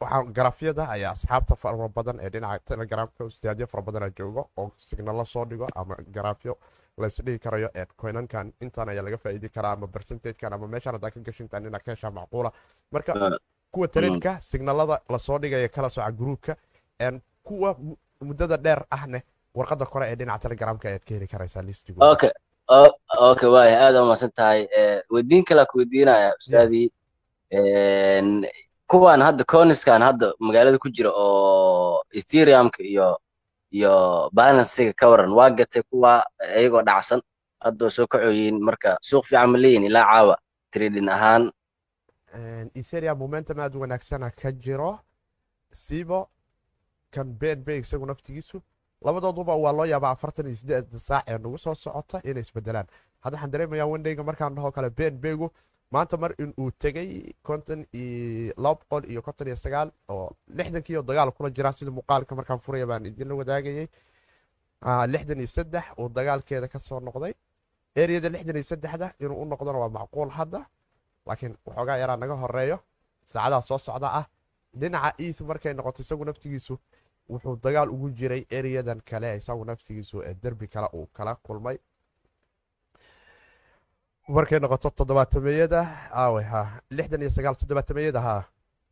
[0.00, 1.76] waxaan garafyada ayaa asxaabta fara
[2.20, 6.58] ee dhinaca telegramka ustaadyo fara badan joogo oo signalo soo dhigo ama garafyo
[7.02, 11.20] laysdhigi karayo ee coinankan intan ayaa laga faa'iidi karaa ama percentagekan ama meeshan haddaa ka
[11.20, 12.50] gashintaan inaad ka heshaa macquula.
[12.92, 13.38] Marka Ah,
[13.72, 16.56] kuwa trainka signalada la soo dhigaya kala soca gruupka
[17.00, 19.22] een kuwa mu- muddada dheer ahne
[19.54, 22.10] warqadda kore ee dhinaca telegramka ayaad ka heli karaysaa listigooda
[23.30, 26.88] okay waaya aad u mahadsan tahay Eh, weydiin kalaa ku weydiinaya ustaadii
[27.52, 28.46] een,
[28.86, 33.18] kuwan hadda coniskan hadda magaalada ku jira oo ethereumka iyo
[33.70, 35.32] iyo balansiga ka waran.
[35.32, 36.24] Waa gatay kuwa
[36.58, 37.20] iyagoo dhacsan
[37.60, 40.36] hadda soo kacoyiin marka suuq fiican ma leeyihiin ilaa caawa
[40.70, 41.50] trading ahaan.
[42.74, 44.98] Ethereum momentum aad u wanaagsana ka jiro.
[45.72, 46.28] Sibo
[47.10, 48.62] kan bnb isagu naftigiisu
[49.04, 52.86] labadooduba waa loo yaabaa afartan iyo sideed saac ee nagu soo socota inay isbedelaan
[53.20, 55.50] hadda waxaan dareemayaa wendayga markaan dhahoo kale bnbgu
[55.92, 57.10] maanta mar in uu tegay
[57.42, 62.34] konton iyo laba boqol iyo konton iyo sagaal oo lixdankiioo dagaal kula jiraa sida muuqaalka
[62.38, 63.88] markaan furaya baan idinla wadaagayay.
[65.12, 67.34] Lixdan iyo saddex uu dagaalkeeda ka noqday.
[67.96, 70.66] Ereyada lixdan iyo saddexda inuu u noqdona waa macquul hadda
[71.26, 72.78] laakiin waxoogaa yaraa naga horeeyo
[73.24, 74.26] saacadaha soo socda ah
[74.80, 76.74] dhinaca eith markay noqoto isagu naftigiisu
[77.30, 81.78] wuxuu dagaal ugu jiray ereyadan kale isagu naftigiisu ee derbi kale uu kala kulmay
[84.28, 85.80] markay noqoto toddobaatameyada
[86.22, 86.62] aawe ha.
[86.90, 88.34] Lixdan iyo sagaal toddobaatameyada ha.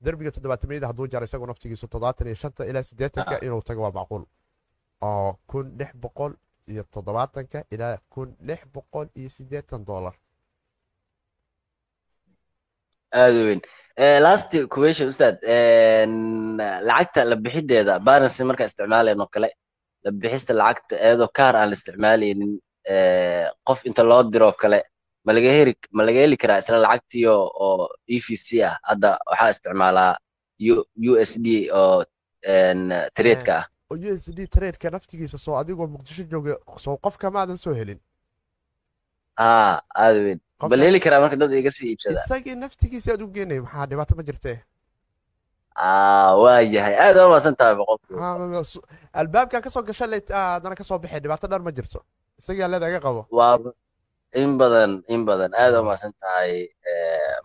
[0.05, 4.25] Derbiga toddobaatameyada hadduu jaro isagu naftigiisu toddobaatan iyo shanta ilaa siddeetanka inuu tago waa macquul.
[5.03, 6.33] Oo kun lix boqol
[6.69, 10.15] iyo toddobaatanka ilaa kun lix boqol iyo siddeetan dollar.
[13.13, 13.61] Aada weyn.
[14.27, 15.37] Last question ustaad.
[16.89, 19.51] Lacagta la bixideeda balancy markaa isticmaalayn oo kale
[20.05, 22.59] la bixista lacagta iyadoo kaar aan la isticmaalaynin
[23.67, 24.83] qof inta loo diro kale
[25.25, 28.75] ma laga heri ma laga heli karaa isla lacagtii oo e v c ah.
[28.89, 30.13] Hadda waxaa isticmaalaa
[31.11, 31.47] u s d
[31.81, 32.05] oo
[33.17, 33.65] tradeka ah.
[33.91, 36.55] Oo u s d tradeka naftigiisa soo adigoo muqdisho jooga
[36.85, 38.01] soo qofka maadan soo helin.
[39.41, 40.41] Haa aada weyn.
[40.71, 42.21] Bal heli karaa marka dad iga sii iibsada?
[42.25, 44.59] Isagii naftigiisa aad u geenay maxaa dhibaato ma jirtee
[46.43, 46.95] waa yahay.
[47.05, 48.63] Aad waa maasan tahay boqolkiiba
[49.21, 52.01] albaabkan ka soo gasha adana ka soo baxay dhibaato dhan ma jirto.
[52.39, 53.27] Isagaa leedaga qabo.
[53.39, 53.59] Waa
[54.43, 55.51] in badan in badan.
[55.63, 56.69] Aad maasan tahay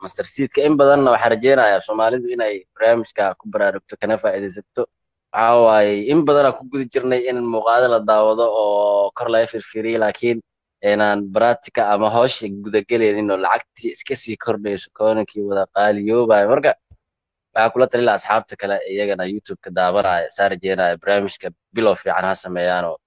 [0.01, 0.59] master seedka.
[0.67, 4.83] In badanna waxaa rajeynayaa soomaalidu inay barnaamijka ku baraarugto kana faa'iidaysato
[5.33, 5.81] waxaa
[6.13, 10.39] in badanaa ku guda jirnay in muuqaado la daawado oo kor laga firfiriyo laakiin
[10.91, 16.47] inaan baratika ama howsha gudagelaynin oo lacagtii iska sii kordhayso koonankii wada qaaliyoobayo.
[16.53, 16.71] Marka
[17.55, 22.85] waxaa kula talila asxaabta kale iyagana youtube-ka daabanaya saa rajeynaya barnaamijka bilow fiican ha sameeyaan
[22.91, 22.97] oo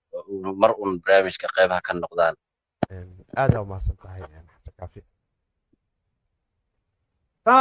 [0.63, 2.35] mar uun barnaamijka qaybaha ka noqdaan
[3.41, 4.21] aada umaasan tahay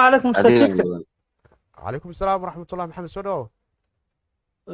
[0.08, 2.42] alaykum calaykum asalaam
[2.90, 3.44] maxamed soo dhawow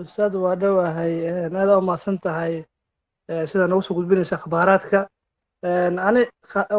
[0.06, 2.54] ustaad waa dhowahay aada umaasan tahay
[3.50, 5.00] sidaa noogu soo gudbinaysa akhbaaraadka
[6.08, 6.22] ani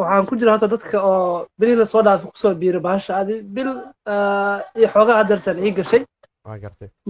[0.02, 2.02] waxaan ku jira horta dadka oo bili la soo
[2.32, 3.70] ku soo biira baasha adi bil
[4.78, 6.02] iyo xoogaa adeertan ii gashay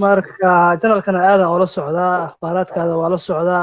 [0.04, 0.50] marka
[0.82, 3.62] janalkana aadaan oola socdaa akhbaaraadkaada waa la socdaa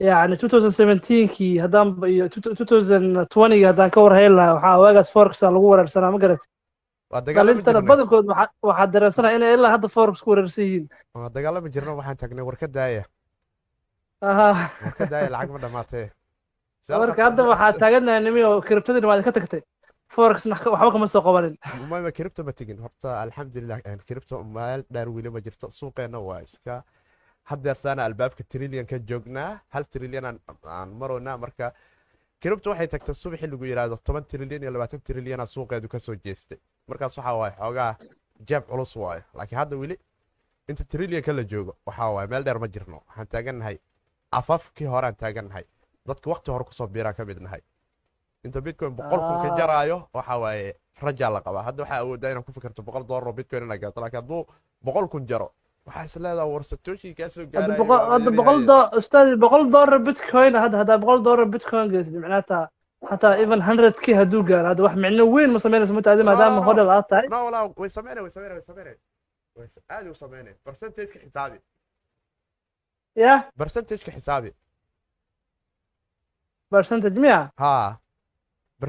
[0.00, 6.18] yani 2017kii haddaan iyo 2020gii haddaan ka warhayn lahaa waxaa waagaas forexa lagu wareersanaa ma
[6.24, 6.42] garat
[7.12, 12.16] jirnay badankood waxaa- dareensanaa inay ilaa hadda forex ku wareersan yihiin waa dagaalami jirno waxaan
[12.22, 13.04] tagnay warka daaya.
[14.22, 16.06] Warka daaya lacag ma dhamaatee
[17.02, 19.62] marka hadda waxaa taaganahay nimi oo kiribtadina waad ka tagtay.
[20.14, 21.54] Forexna waxba kama soo qabanin.
[21.90, 23.78] Mama kiribto ma tegin horta alxamdulilah
[24.08, 25.66] kiribto meel dheer weli ma jirto.
[25.78, 26.74] Suuqeena waa iska
[27.50, 30.24] hadeertaana albaabka trillion ka joognaa hal trillion
[30.78, 31.72] aan maroynaa marka
[32.40, 36.58] kiribto waxay tagtay subaxii lagu yidhaahdo toban trillion iyo labaatan trilliona suuqeedu ka soo jeestay.
[36.88, 37.92] Markaas waxaa waaye xoogaa
[38.48, 39.22] jeeb culus waaye.
[39.34, 39.96] Laakiin hadda weli
[40.68, 43.02] inta trillionka la joogo waxaa waaye meel dheer ma jirno.
[43.08, 43.78] Waxaan taagannahay
[44.32, 45.64] afafkii hore aan taagannahay
[46.06, 47.60] dadka waqti hore ku soo biiraan ka mid nahay.
[48.44, 51.62] Inta bitcoin boqol kun ka jaraayo waxa waaye rajaa la qabaa.
[51.62, 54.46] Hadda waxaa awoodaa inaad ku fikirto boqol doolar oo bitcoin inaad gaato laakiin hadduu
[54.84, 55.48] boqol kun jaro
[55.86, 58.60] waxaa is leedaha warsatooshii kaa soo hadda gaaraya boqol
[59.16, 62.58] inay boqol dollar bitcoin hadda haddaa boqol dollar bitcoin geysad micnaata
[63.10, 66.60] hataa even hundred k hadduu gaaro hadda wax micno weyn ma samaynayso mataadi maadaama no,
[66.62, 66.66] no.
[66.68, 67.26] hodhel aad tahay.
[67.34, 68.96] No walaa way sameynay way sameynay way sameynay.
[69.58, 70.54] Way s- aad u sameynay.
[70.66, 71.58] Percentageka xisaabi.
[73.24, 73.34] Ya?
[73.60, 74.50] Percentageka xisaabi.
[76.70, 77.40] Percentage miya?
[77.64, 77.96] Haa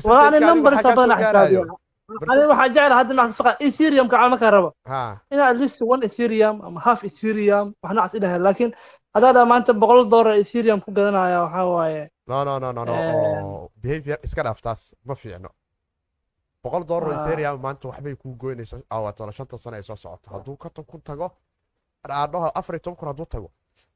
[0.09, 1.63] waa ani numbers badan xisaabiya
[2.07, 4.69] ani waxaa jecla hadda maxaa ethereum ka markaa rabo.
[4.85, 8.71] Haa in at least one ethereum ama half ethereum wax noocaas idhahay laakiin
[9.13, 12.09] haddaa dhaa maanta boqol dollar ethereum ku gadanaya waxaa waaye.
[12.27, 13.69] No no no no no.
[13.81, 15.49] Behavior iska dhaaf taas ma fiicno.
[16.63, 20.29] Boqol dollar ethereum maanta waxbay kuu goynaysaa awatala shanta sano ay soo socoto.
[20.31, 21.31] Hadduu konton kun tago
[22.09, 23.49] aadhaho afar iyo toban kun hadduu tago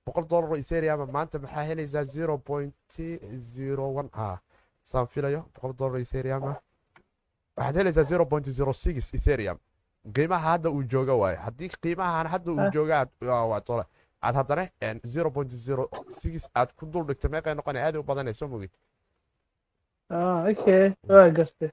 [0.05, 2.73] boqol dollar ethereum maanta maxaa helaysaa zero point
[3.55, 4.09] zero one.
[4.13, 4.37] Ah
[4.83, 6.57] saan filayo boqol dollar ethereum ah
[7.57, 9.57] waxaad helaysaa zero point zero six ethereum.
[10.15, 12.69] Qiimaha hadda uu jooga waaye haddii qiimahan hadda uu Ah.
[12.73, 12.95] jooga
[14.21, 14.67] aad haddana
[15.05, 18.71] zero point zero six aad ku dul dhigto meeqay noqonaya aad u badanay soo mogid
[20.09, 20.45] ah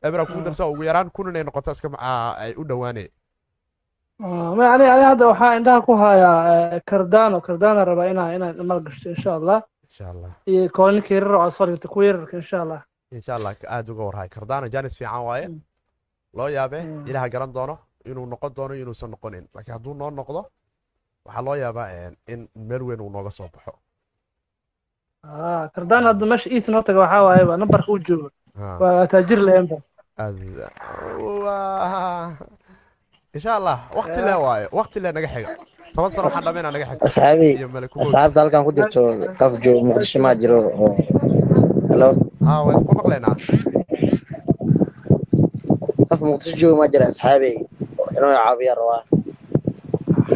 [0.08, 0.42] ebra ku Ah.
[0.44, 3.08] darso ugu yaraan kun inay noqoto iska ma- aa, ay u dhowaanay
[4.20, 6.38] Ah, ani hadda waxaa indhaha ku hayaa
[6.74, 7.40] eh, cardano.
[7.40, 11.66] Cardano rabaa inaa inaan maal gashto insha allah insha allah iyo kooninka yarar oo soo
[11.66, 12.80] dhigta kuwa yararka insha allah
[13.16, 14.28] insha allah aad uga warhay.
[14.28, 15.48] Cardano janis fiican waaye.
[15.48, 15.60] Mm.
[16.36, 17.06] Loo yaabee Mm.
[17.10, 17.74] ilaha garan doono
[18.04, 19.44] inuu noqon doono inuusan noqonin.
[19.54, 20.40] Laakiin hadduu noo noqdo
[21.26, 21.88] waxaa loo yaabaa
[22.32, 23.72] in meel weyn uu nooga soo baxo.
[25.24, 28.28] Ah kardaan hadda meesha east noo taga waxaa waaye waa nambarka uu joogo.
[28.58, 29.40] Ha, waa taajir
[31.44, 32.36] waa-
[33.34, 35.48] insha allah waqti le waaye waqti le naga xiga.
[35.94, 37.48] Toban sano waxaan dhammayna naga xigta asxaabi
[38.04, 39.00] asxaabta halkan ku jirto
[39.40, 40.58] qof joogo muqdisho maa jiro.
[40.82, 40.92] Oo
[41.90, 42.08] halo
[42.46, 43.34] ha waan ku maqlaynaa
[46.10, 47.50] qof muqdisho joogo maa jira asxaabi
[48.16, 49.00] inuu caawiya rabaa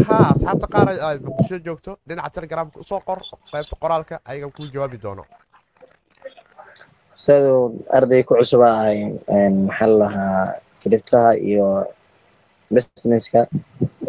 [0.09, 3.19] ha asxaabta qaar ay- muqdisho joogto dhinaca telegramka u soo qor
[3.53, 5.25] qaybta qoraalka ayaga kuu jawaabi doono.
[7.25, 7.61] Siduu
[7.97, 8.99] arday ku cusub ahay
[9.67, 10.45] maxaa la lahaa
[10.83, 11.67] kiribtaha iyo
[12.75, 13.41] businesska.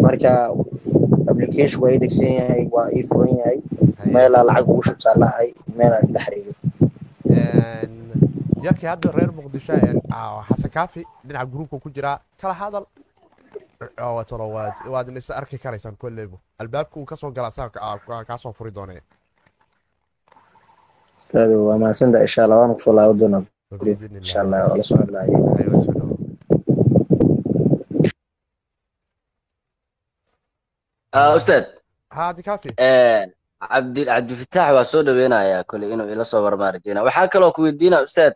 [0.03, 0.31] Marka
[1.31, 3.57] application waa ii degsan yahay waa ii furan yahay.
[4.13, 5.47] Meelaa lacag ugu shubtaa lahay
[5.77, 6.51] meelaa la xiriiro
[8.63, 9.73] Een, yarkii hadda reer muqdisho
[10.11, 12.85] ah, xasan kaafi dhinaca gruubka ku jiraa kala hadal
[14.01, 18.53] oo watalo waad waad is arki karaysaan kolleybu albaabka uu ka soo gala ka- kaasoo
[18.53, 19.01] furi doonee
[21.19, 23.43] ustaadu waa mahadsantaha insha allah waana ku soo laaban doonaa
[24.21, 24.97] insha allah waa la soo
[25.83, 26.17] soo.
[31.11, 31.65] Ah, ustaad
[32.15, 32.69] ha adi kaafi
[33.71, 38.33] cabdi cabdifataax waa soo dhaweynayaa kole inuu ila soo warmaarajina waxaa kaloo ku weydiina ustaad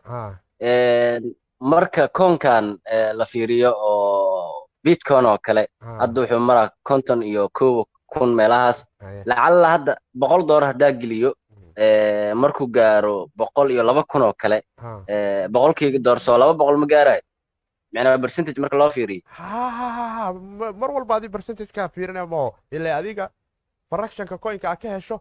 [1.60, 2.78] marka koonkan
[3.18, 5.98] la fiiriyo oo bitcoin oo kale ha.
[6.02, 8.78] hadda wuxuu maraa konton iyo kow kun meelahaas.
[9.26, 11.30] Lacalla hadda boqol doolar haddaa geliyo
[11.76, 15.02] eh, markuu gaaro boqol iyo laba kun oo kale ha.
[15.08, 17.22] eh, boqolkii doorsoo laba boqol ma gaarayo.
[17.94, 19.22] Macnaa percentage marka loo fiiriyo.
[20.80, 23.28] Mar walba adi percentagekaa fiirinaya maho ilaa adiga
[23.90, 25.16] fractionka coinka aad ka hesho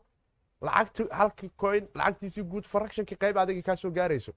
[1.19, 4.33] halki coin lacagtiisii guud fractionka qayb adiga kaa soo gaarayso.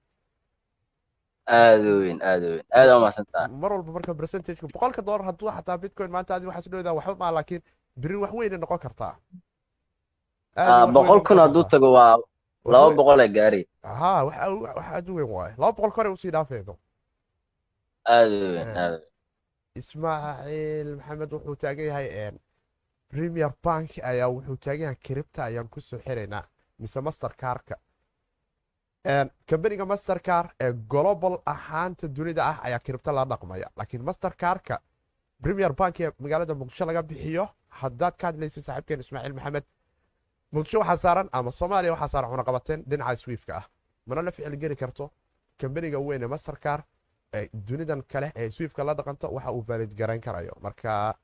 [3.61, 7.33] Mar walba marka percentageka boqolka dollar hadduu xataa bitcoin maanta adi waxaa isdhowdaa waxba maa
[7.37, 7.63] laakiin
[7.97, 9.15] beri wax weynay noqon kartaa.
[10.95, 12.17] Boqol kun hadduu tago waa
[12.65, 13.63] laba boqol ee gaari.
[13.83, 14.37] Ha wax
[14.95, 15.55] aad u weyn waaye.
[15.59, 16.77] Laba boqol kore u sii dhaafeeno.
[18.07, 19.01] Aad u weyn aad
[19.81, 22.07] ismaaciil maxamed wuxuu taagan yahay
[23.11, 26.45] premier bank ayaa wuxuu taagan yahay cripta ayaan ku soo xiraynaa
[26.79, 27.75] mise mastercarka
[29.49, 34.75] kambaniga mastercar ee global ahaanta dunida ah ayaa cripta la dhaqmaya laakiin mastercarka
[35.43, 37.45] premier bank ee magaalada muqdisho laga bixiyo
[37.81, 39.65] haddaad ka hadlaysid saaxiibkeen ismaaciil maxamed
[40.55, 43.65] muqdisho waxaa saaran ama soomaaliya waxaa saaran cunaqabateen dhinaca swiifka ah.
[44.07, 45.05] Mana la ficil geli karto
[45.61, 46.81] kambaniga weyn ee mastercar
[47.35, 50.53] ee dunidan kale ee swiifka la dhaqanto waxa uu valid garayn karayo.
[50.61, 51.15] Marka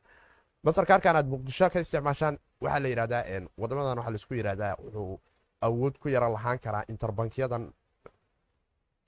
[0.67, 5.21] masarkaarkan aad muqdisho ka isticmaashaan waxaa la yidhahdaa een, wadamadan waxaa la isku yidhahdaa wuxuu
[5.67, 7.65] awood ku yara lahaan karaa interbankyadan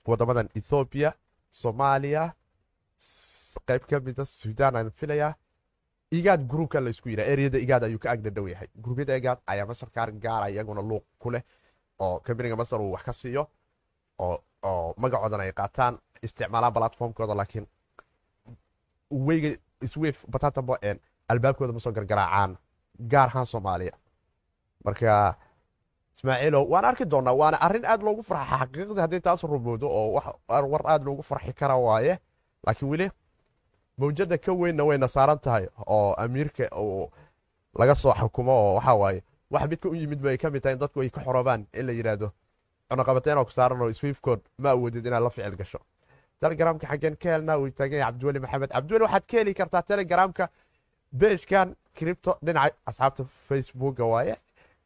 [0.07, 1.11] wadamadan ethoobia
[1.49, 2.23] soomaaliya
[3.67, 5.33] qayb ka mida sudan aan filayaa
[6.17, 8.67] igaad gruubka laysku yidhaha ereyada igaad ayuu ka agna dhow yahay.
[8.83, 11.43] Gruubyada igaad ayaa masarkaar gaara iyaguna luuq ku leh
[11.99, 13.43] oo kambaniga masar uu wax ka siiyo
[14.19, 17.67] oo oo magacoodan ay qaataan isticmaalaan platformkooda laakiin
[19.11, 19.49] weyga
[19.87, 20.77] swift batatambo
[21.29, 22.57] albaabkooda ma soo gargaraacaan
[23.11, 23.93] gaar ahaan soomaaliya.
[24.85, 25.35] Marka
[26.15, 30.21] ismaaciilow waan arki doonaa waana arrin aad loogu farxa xaqiiqdii haddii taas rumoodo oo
[30.71, 32.19] war aad loogu farxi kara waaye.
[32.67, 33.09] Laakiin weli
[33.97, 36.63] mawjada ka weynna wayna saaran tahay oo amiirka
[37.79, 40.79] laga soo xukumo oo waxaa waaye wax midka u yimid bay ka mid tahay in
[40.79, 42.31] dadku ay ka xoroobaan in la yidhaahdo
[42.89, 45.79] cunaqabateenoo ku saaran oo swiftcode ma awoodid inaad la ficil gasho.
[46.39, 48.69] Telegramka xaggeen ka helnaa uu taagan yahay cabdiweli maxamed.
[48.71, 50.49] Cabdiweli waxaad ka heli kartaa telegramka
[51.17, 54.35] beejkan cripto dhinaca asxaabta facebooka waaye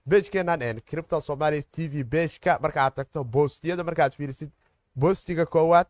[0.10, 4.52] beejkeenan cripto somalia t v beejka marka aad tagto boostiyada marka aad fiirisid
[5.00, 5.88] boostiga koowaad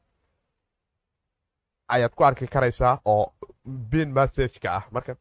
[1.87, 3.33] ayaad ku arki karaysaa oo
[3.65, 5.15] bin messageka ah marka.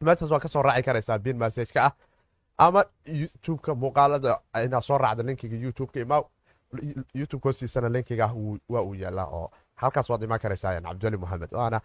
[0.00, 1.92] Meeshaas waa ka raaci karaysaa bin messageka ah
[2.58, 6.22] ama youtubeka muuqaalada inaad soo raacdo linkiga youtubeka ima
[7.14, 8.34] youtube hoostiisana linkiga ah
[8.68, 11.80] waa uu yaalaa oo halkaas waad imaan karaysaa cabdweli mohamed waana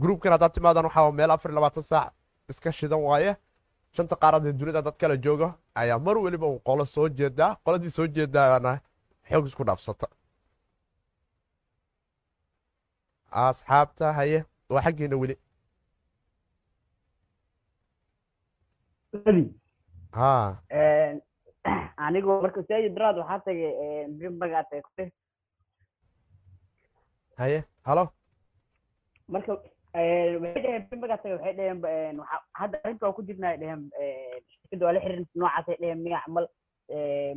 [0.00, 2.12] gruubkan haddaad timaadan waxaa meel afar labaatan saac
[2.48, 3.36] iska shidan waaye.
[3.96, 7.90] Shanta qaarad ee dunida dad kala jooga ayaa mar weliba uu qolo soo jeedaa qoladii
[7.96, 8.80] soo jeedaana
[9.30, 10.06] xoog isku dhaafsata.
[13.30, 15.36] Asxaabta haye waa xaggiina weli.
[22.06, 25.04] Anigu marka ustaadi daraad waxaa tagay kute
[27.40, 28.04] haye halo?
[29.28, 29.52] Marka
[29.94, 32.18] waxay dheheen bimbagaa tagay waxay dheheen
[32.60, 33.82] hadda arrinta waa ku jirna ay dheheen
[34.50, 36.46] shirkadda waa la xirin noocaas ay dheheen miya camal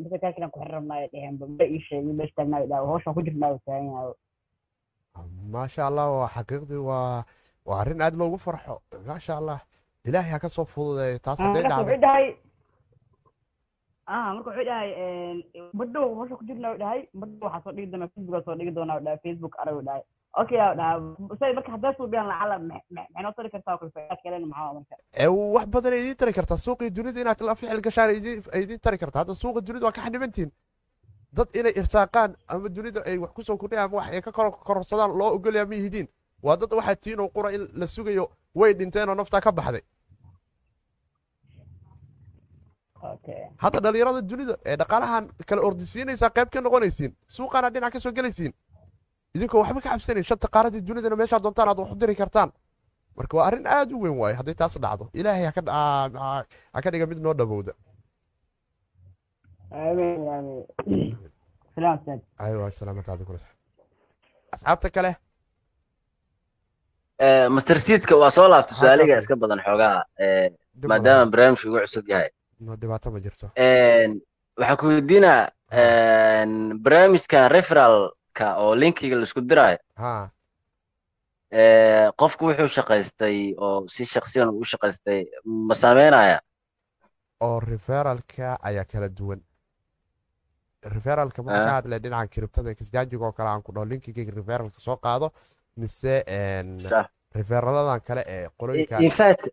[0.01, 3.21] marka kaakinan ku xirin rabnaa ay dheheen ma ii sheegin meesha taagnaa dhaha hawshan ku
[3.27, 4.13] jirnaa taagan yahay.
[5.53, 7.23] Maasha allah waa xaqiiqdii waa
[7.67, 9.59] waa arrin aad loogu farxo maasha allah.
[10.07, 12.27] Ilaahay ha ka soo fududeeyo taas hadday dhahay
[14.07, 14.89] ah marka wuxuu dhahay
[15.79, 18.99] badhow hawsha ku jirna u dhahay badhow waxaa soo dhigi doonaa facebook soo dhigi doonaa
[19.05, 20.03] dhahay facebook arag u dhahay
[25.55, 28.97] wax badan ay idiin tari kartaa suuqii dunida inaad la ficil gashaan ay idiin- tari
[28.97, 30.51] kartaa hadda suuqa dunida waa ka xanibantihin
[31.33, 34.57] dad inay irsaaqaan ama dunida ay wax ku soo kordhiyaan ama wax ay ka kor-
[34.67, 36.07] kororsadaan loo ogolyaa ma yihidiin
[36.43, 39.81] waa dad waxaa tiin oo qura in la sugayo way dhinteen oo naftaa ka baxday
[43.57, 48.53] hadda dhalinyarada dunida ee dhaqaalahan kala ordisiinaysaa qayb ka noqonaysiin suuqaana dhinac ka soo gelaysiin
[49.37, 52.49] idinkoo waxba ka cabsanayn shanta qaaradii dunidana meeshaa doontaan aad wax u diri kartaan.
[53.17, 55.45] Marka waa arrin aad u weyn waaye hadday taas dhacdo ilaahay
[56.73, 57.73] ha ka dhiga mid noo dhabowda.
[64.53, 65.11] Asxaabta kale?
[67.19, 70.49] Eh, master seedka waa soo laabtay Haa, su'aaliga iska badan xoogaa eh,
[70.91, 71.31] maadaama laha.
[71.31, 72.29] barnaamijku ugu cusub yahay.
[72.59, 73.45] No dhibaato ma jirto.
[73.55, 74.11] Een,
[74.59, 77.49] waxaan ku weydiinaa een, barnaamijkan
[78.39, 79.77] referalka oo linkiga la isku diraayo
[82.17, 86.39] qofku wuxuu shaqaystay oo si shaksiyan uu u shaqaystay ma saameynaya
[87.41, 89.41] oo referalka ayaa kala duwan.
[90.83, 91.65] Referalka marka Ah.
[91.65, 95.31] ka hadlay dhinacan kiribtada kisjaajiga oo kale aan ku dhaho linkigayga referalka soo qaado
[95.77, 96.23] mise
[97.35, 98.47] referaladan kale ee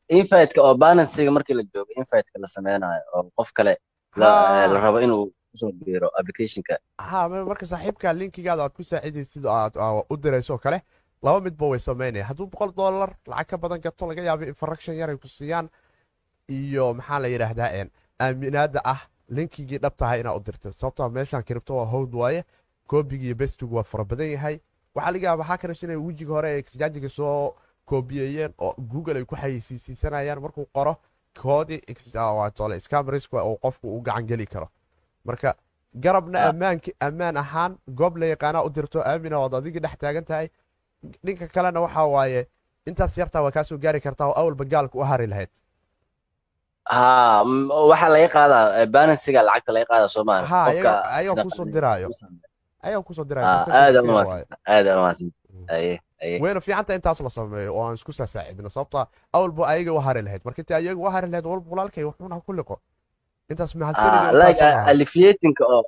[0.08, 3.76] inviteka oo balansiga markii la joogo inviteka la sameynayo oo qof kale
[4.16, 6.78] la rabo inuu ku soo biiro applicationka.
[6.98, 9.74] Ha ma- marka saaxiibka linkigaada aad ku saacidaysid oo aad
[10.10, 10.78] u dirayso oo kale
[11.22, 15.10] laba midba way samaynaya hadduu boqol dollar lacag ka badan gato laga yaabo infraction yar
[15.10, 15.68] ay ku siiyaan
[16.48, 17.88] iyo maxaa la yidhaahdaa een,
[18.20, 19.00] aaminaada ah
[19.36, 20.72] linkigii dhab tahay inaad u dirto.
[20.72, 22.44] Sababtoo ah meeshaan kiribto waa howd waaye
[22.90, 24.56] koobigi iyo bestugu waa fara badan yahay.
[24.94, 27.54] Waxaa laga yaaba hackers inay wejiga hore ee exchangega soo
[27.86, 30.40] koobiyeeyeen oo google ay ku xayeysiisanayaan.
[30.42, 30.96] Markuu qoro
[31.42, 31.80] koodii
[32.80, 34.68] scamrisk oo qofku u gacan karo
[35.24, 35.50] marka
[36.04, 36.52] garabna Ah.
[37.06, 40.48] ammaan ahaan goob la yaqaanaa u dirto aamina ood adigii dhex taagan tahay.
[41.24, 42.42] Dhinka kalena waxaa waaye
[42.88, 45.50] intaas yartaa waa kaasoo gaari kartaa oo awalba gaalka u hari lahayd.
[47.90, 52.08] Waxaa laga qaadaa eh, balansiga lacagta laga qaadaa soomaali ayaga- ayaga ku soo diraayo.
[52.86, 53.48] ayaa ku soo Ah, diraya
[53.80, 55.28] aad u mahadsan aad u mahadsan
[55.76, 60.00] aye aye wayna fiicanta intaas la sameeyo oo aan isku saasaacibno sababta awalba ayaga u
[60.06, 60.42] hari lahayd.
[60.44, 62.76] Marka inta ayaga u hari lahayd walba walaalkay wuxuuna ku liqo
[63.50, 63.72] intaas
[64.92, 65.82] alifiatinka oo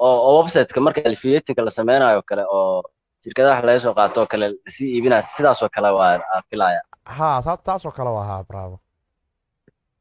[0.00, 2.82] oo websiteka marka alifiatinka la sameynayo kale oo
[3.24, 6.82] shirkadaha wax laga soo qaato oo kale la sii iibinaya sidaas oo kale waa filaya
[7.04, 8.80] haa saa- taasoo kale waa haa bravo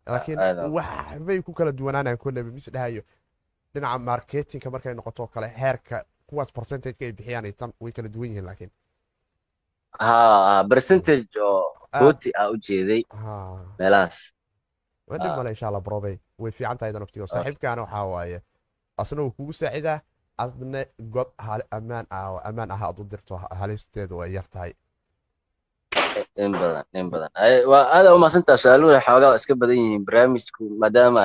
[0.05, 0.85] laakiin aad aad wax
[1.27, 3.01] bay ku kala duwanaanayaan kolleyba mis dhahayo
[3.73, 8.29] dhinaca marketinka markay noqoto kale heerka kuwaas percentageka ay bixiyaan iyo tan way kala duwan
[8.29, 8.71] yihiin laakiin
[9.99, 11.63] ha percentage oo
[11.99, 14.17] forty ah u jeeday haa meelahaas
[15.17, 18.41] dhib male insha allah brobey way fiican tahay dan naftigo saaxiibkaana waxaa waaye
[18.97, 19.99] asna wuu kugu saacidaa
[20.37, 20.81] adna
[21.15, 21.29] god
[21.77, 24.71] ammaan ah ammaan ah aad u dirto halisteedu way yar tahay
[26.43, 27.29] in badan in badan
[27.71, 31.23] waa aada u mahadsantaa su'aaluhu xoogaa iska badan yihiin barnaamijku maadaama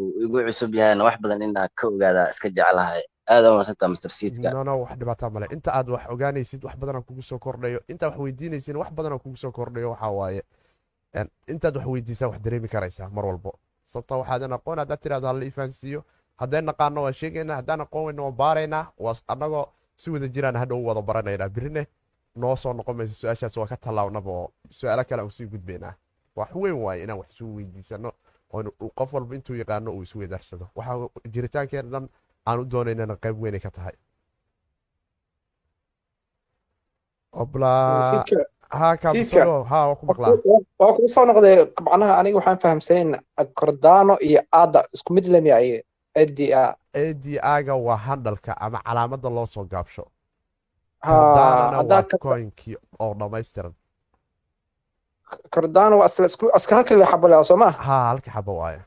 [0.00, 3.02] uu igu cusub yahayna wax badan inaan ka ogaadaa iska jeclahay
[3.32, 6.74] aada u mahadsantaa master seedka no no wax dhibaataa male inta aad wax ogaanaysid wax
[6.82, 10.42] badanaa kugu soo kordhayo inta wax weydiinaysid wax badanaa kugu soo kordhayo waxaa waaye
[11.52, 13.58] intaad wax weydiisaa wax dareemi karaysaa mar walbo.
[13.84, 16.04] Sababta waxaadan aqoon haddaad tirahdo hala ifahansiiyo
[16.36, 18.84] haddaan naqaano waan sheegaynaa haddaan aqoon weyna waan baaraynaa
[19.28, 19.66] annagoo
[19.96, 21.48] si wada jiraan hadhow wada baranaynaa.
[21.48, 21.86] Birine
[22.34, 25.94] noo soo noqon maysa su'aashaas waa ka tallaawnaba oo su'aalo kale aan u sii gudbaynaa
[26.36, 28.12] wax weyn waaye inaan wax isu weydiisano
[28.52, 32.08] oo qof walba intuu yaqaano uu isweydaarsado waxaa jiritaankeena dhan
[32.46, 33.96] aan u doonaynana qayb weynay ka tahay
[38.72, 40.36] waa ku maqlaa
[40.78, 41.56] waa kugu soo noqday.
[41.86, 43.10] Macnaha aniga waxaan fahamsanayn
[43.58, 45.82] kordano iyo aada isku mid lemi ay
[46.14, 46.76] ada
[47.42, 50.04] ada waa handalka ama calaamada loo soo gaabsho.
[51.00, 53.74] Ha coinkii oo dhammaystiran.
[55.54, 56.10] Kordano waa
[56.56, 58.80] iska halkii xabo leh soo ma haa halka xaba waaye.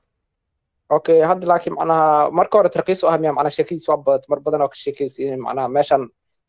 [0.90, 4.40] Okay hadda laakiin macnaha marka hore tarkiis u ah miya macnaha sheekadiis waa badat mar
[4.46, 6.02] badan oo ka sheekaysiin macnaha meeshan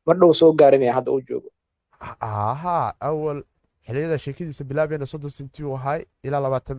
[0.07, 1.49] mar dhow soo gaari miya hadda uu joogo
[2.21, 3.43] haa awal
[3.87, 6.79] xiliyada sheekadiisa bilaabeena soddon senti uu ahay ilaa labaatan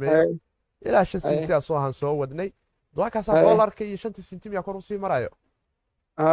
[0.88, 1.30] ilaa shan Ay.
[1.30, 2.50] senti asoo ahaan soo wadnay.
[2.96, 3.44] Duwakaasaa Ay.
[3.46, 5.30] doolarka iyo shantii senti miyaa kor u sii marayo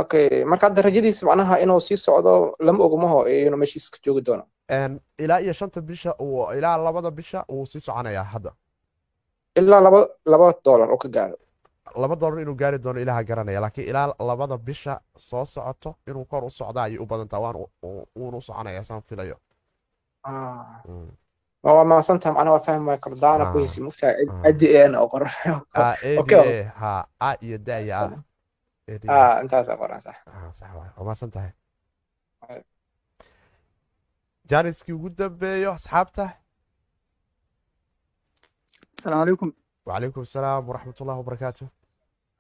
[0.01, 0.45] okay.
[0.45, 4.45] Marka hadda rajadiis macnaha inuu sii socdo lama ogumaho inuu meeshiis ka joogi doono
[5.19, 6.15] ilaa iyo shanta bisha
[6.59, 8.53] ilaa labada bisha wuu sii soconayaa hadda.
[9.57, 11.37] Ilaa laba laba dollar oo ka gaaro
[11.96, 16.44] laba doolar inuu gaari doono ilaha garanaya laakiin ilaa labada bisha soo socoto inuu kor
[16.44, 17.56] u socda ayay u badantaa waan
[18.16, 19.38] uun u soconaya saan filayo
[20.24, 20.82] Ah.
[20.88, 21.10] Mm.
[21.64, 23.52] waa mahadsantaha macnaha waa fahmi waaya kordaana Ah.
[23.52, 24.42] ku heysi mugtahay Ah.
[24.44, 25.30] ciddi een oo qoran
[25.74, 26.64] Ah, a Okay.
[26.64, 28.02] b a ha a iyo da iyo a
[28.88, 29.06] ADA.
[29.14, 31.52] ah intaasaa qoran sax Ah, sax waay waa mahadsan tahay
[32.50, 32.62] Ay.
[34.50, 36.26] jaaniskii ugu dambeeyo asxaabta
[38.98, 39.52] السلام عليكم
[39.86, 41.68] وعليكم السلام ورحمة الله وبركاته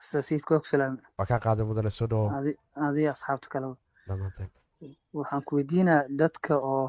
[0.08, 0.50] sasiidka
[3.14, 3.76] asxaabta kaleba
[5.46, 6.88] ku weydiinaa dadka oo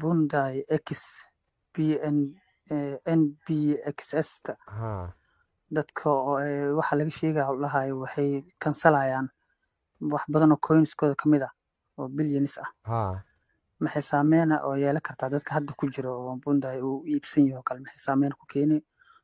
[0.00, 0.54] bunday
[0.86, 0.88] x
[1.74, 1.76] b
[2.14, 2.16] n
[2.72, 4.52] eh, n b x s ta.
[5.76, 6.08] Dadka
[6.46, 8.30] eh, waxa laga sheegaa dhahayo waxay
[8.62, 9.28] kansalayaan
[10.12, 11.52] wax badan coinskooda ka mid ah
[11.98, 12.70] oo bilyanis ah.
[13.82, 17.62] Maxay saameyna ah oo yeelan kartaa dadka hadda ku jira oo bunday uu iibsan yaho
[17.66, 17.80] kale.
[17.84, 18.78] Maxay saameyn ku keeni?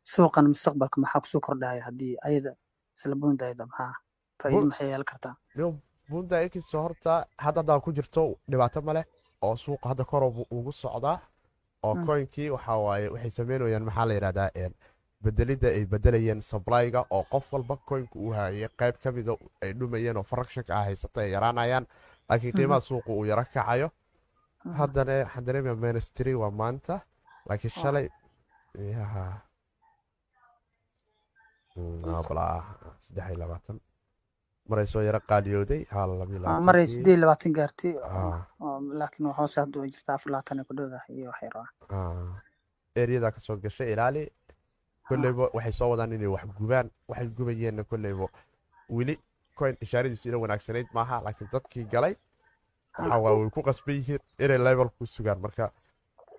[0.05, 2.53] Suuqan mustaqbalka maxaa ku soo kordhaya haddii ayada
[2.97, 3.93] isla Hyundai da maxaa
[4.43, 5.35] faa'iido maxay yeelan kartaa?
[6.11, 7.13] Bunda x horta
[7.45, 9.03] hadda haddaa ku jirto dhibaato male
[9.43, 11.19] oo suuqa hadda kor ugu- socdaa
[11.87, 12.07] oo Mm.
[12.07, 14.51] coinkii waxaa waaye waxay sameynayaan maxaa la yidhahdaa
[15.25, 19.33] bedelidda ay bedelayeen supplyga oo qof walba coinka uu hayay qayb ka mida
[19.63, 21.87] ay dhumayeen oo fractionka ah haysata ay yaraanayaan
[22.29, 23.89] laakiin qiimaha suuqa uu yaro kacayo.
[24.65, 24.75] Mhm.
[24.79, 26.95] haddana waxaan dareemaya minus three waa maanta
[27.49, 28.07] laakiin shalay
[28.95, 31.62] yaha Mm, waa balaa saddex iyo labaatan maray
[34.87, 36.87] soo yaro qaaliyooday Ah, labaatankii.
[36.95, 38.47] sideed labaatan gaartay Ah.
[38.61, 41.57] oo- laakiin hoose hadda way jirtaa afar labaatan ku dhowdahay iyo wax yar
[41.89, 42.41] ah.
[43.03, 44.23] eryadaa ka soo gashay ilaali
[45.09, 48.27] kolleyba waxay soo wadaan inay wax gubaan waxay gubayeenna kolleyba
[48.97, 49.15] weli
[49.59, 52.15] coin ishaaradiisu ina wanaagsanayd maaha laakiin dadkii galay
[52.99, 55.73] waxa waa way ku qasban yihiin inay level ku sugaan marka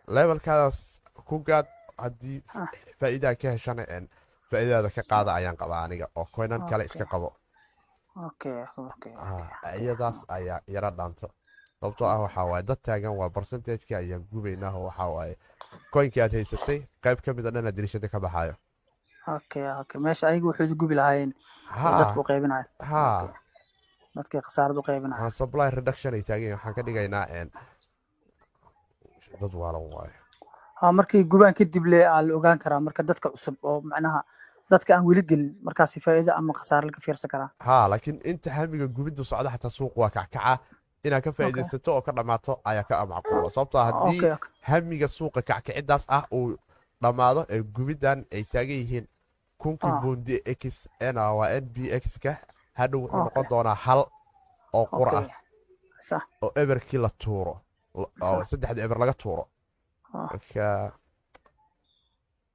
[0.07, 1.67] levelkaadaas ku gaad
[1.97, 2.67] haddii Ah.
[2.99, 3.83] faa'iidaa ka heshana
[4.61, 7.29] een faa'iidadaada ka qaada ayaan qabaa aniga oo coinan kale iska qabo
[9.79, 11.27] iyadaas ayaa yara dhaanto
[11.79, 15.35] sababtoo ah waxaa waaye dad taagan waa percentageka ayaan gubaynaa oo waxaa waaye
[15.93, 18.55] coinkii aad haysatay qayb ka mid a dhana dirishada ka baxaayo
[19.37, 21.31] okay okay meesha ayagu waxay gubi lahaayeen
[21.99, 22.23] dadka u
[22.91, 23.03] ha
[24.15, 27.25] dadkay khasaarad u qaybinayo ha supply reduction ay taagan waxaan ka dhigaynaa
[29.41, 30.17] dad waalan waayo
[30.79, 34.19] ha markay gubaan kadib le aa la ogaan karaa marka dadka cusub oo macnaha
[34.71, 37.49] dadka aan weli gelin markaasi faa'iido ama khasaare laga fiirsan karaa.
[37.67, 40.57] Ha laakiin inta hamiga gubiddu socda xataa suuq waa kackaca.
[41.03, 43.49] Inaad ka faa'iidaysato oo ka dhammaato ayaa ka macquula.
[43.55, 44.31] Sababtoo haddii
[44.69, 46.55] hamiga suuqa kackiciddaas ah uu
[47.01, 49.05] dhammaado ee gubiddan ay taagan yihiin
[49.61, 49.99] kunkii Ah.
[50.01, 52.33] buundi x n waa n b x ka
[52.79, 54.01] hadhow wuxuu noqon doonaa hal
[54.73, 55.27] oo okay
[56.11, 56.21] ah.
[56.43, 57.53] Oo eberkii la tuuro.
[58.49, 59.43] Saddexda eber laga tuuro.
[60.13, 60.27] Ah.
[60.31, 60.65] marka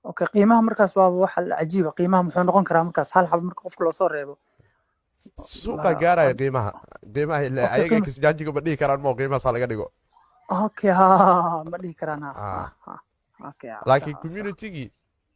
[0.04, 1.90] okay qiimaha markaas waa waxa cajiiba.
[1.98, 3.12] Qiimaha muxuu noqon karaa markaas?
[3.12, 4.38] Hal xab marka qofka loo soo reebo.
[5.38, 6.72] Suuqa gaaraya qiimaha.
[7.14, 9.86] Qiimaha Okay, ayaga kisjaanjiga ma dhihi karaan moo qiimahaasaa laga dhigo.
[10.50, 12.70] Okay ha ma dhihi karaan ha Ah.
[12.88, 13.00] ah,
[13.86, 14.88] laakiin communitygii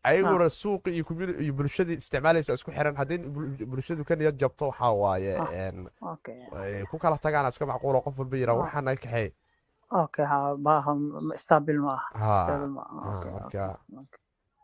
[0.03, 1.05] ayaguna suuqi iyo
[1.45, 2.97] iyo bulshadii isticmaalaysa isku xiran.
[2.97, 6.87] Haddii bul- bulshadu ka niyad jabto waxaa waaye Ah.
[6.91, 8.63] ku kala tagaan iska macquulo qof walba yiraa Ah.
[8.65, 9.31] waxaa naga kaxeey
[9.93, 10.91] okay ha baaha
[11.37, 13.77] staabil ma aha Ha, staabil ma aha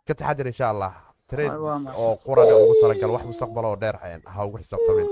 [0.09, 0.92] ka taxadir insha allah
[1.30, 1.54] trade
[2.02, 3.96] oo qurana ugu talagal wax mustaqbal oo dheer
[4.34, 5.09] ha ugu xisaabtamin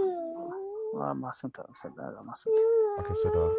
[0.98, 3.54] waa mahadsantahay ustaad aad dhawaad.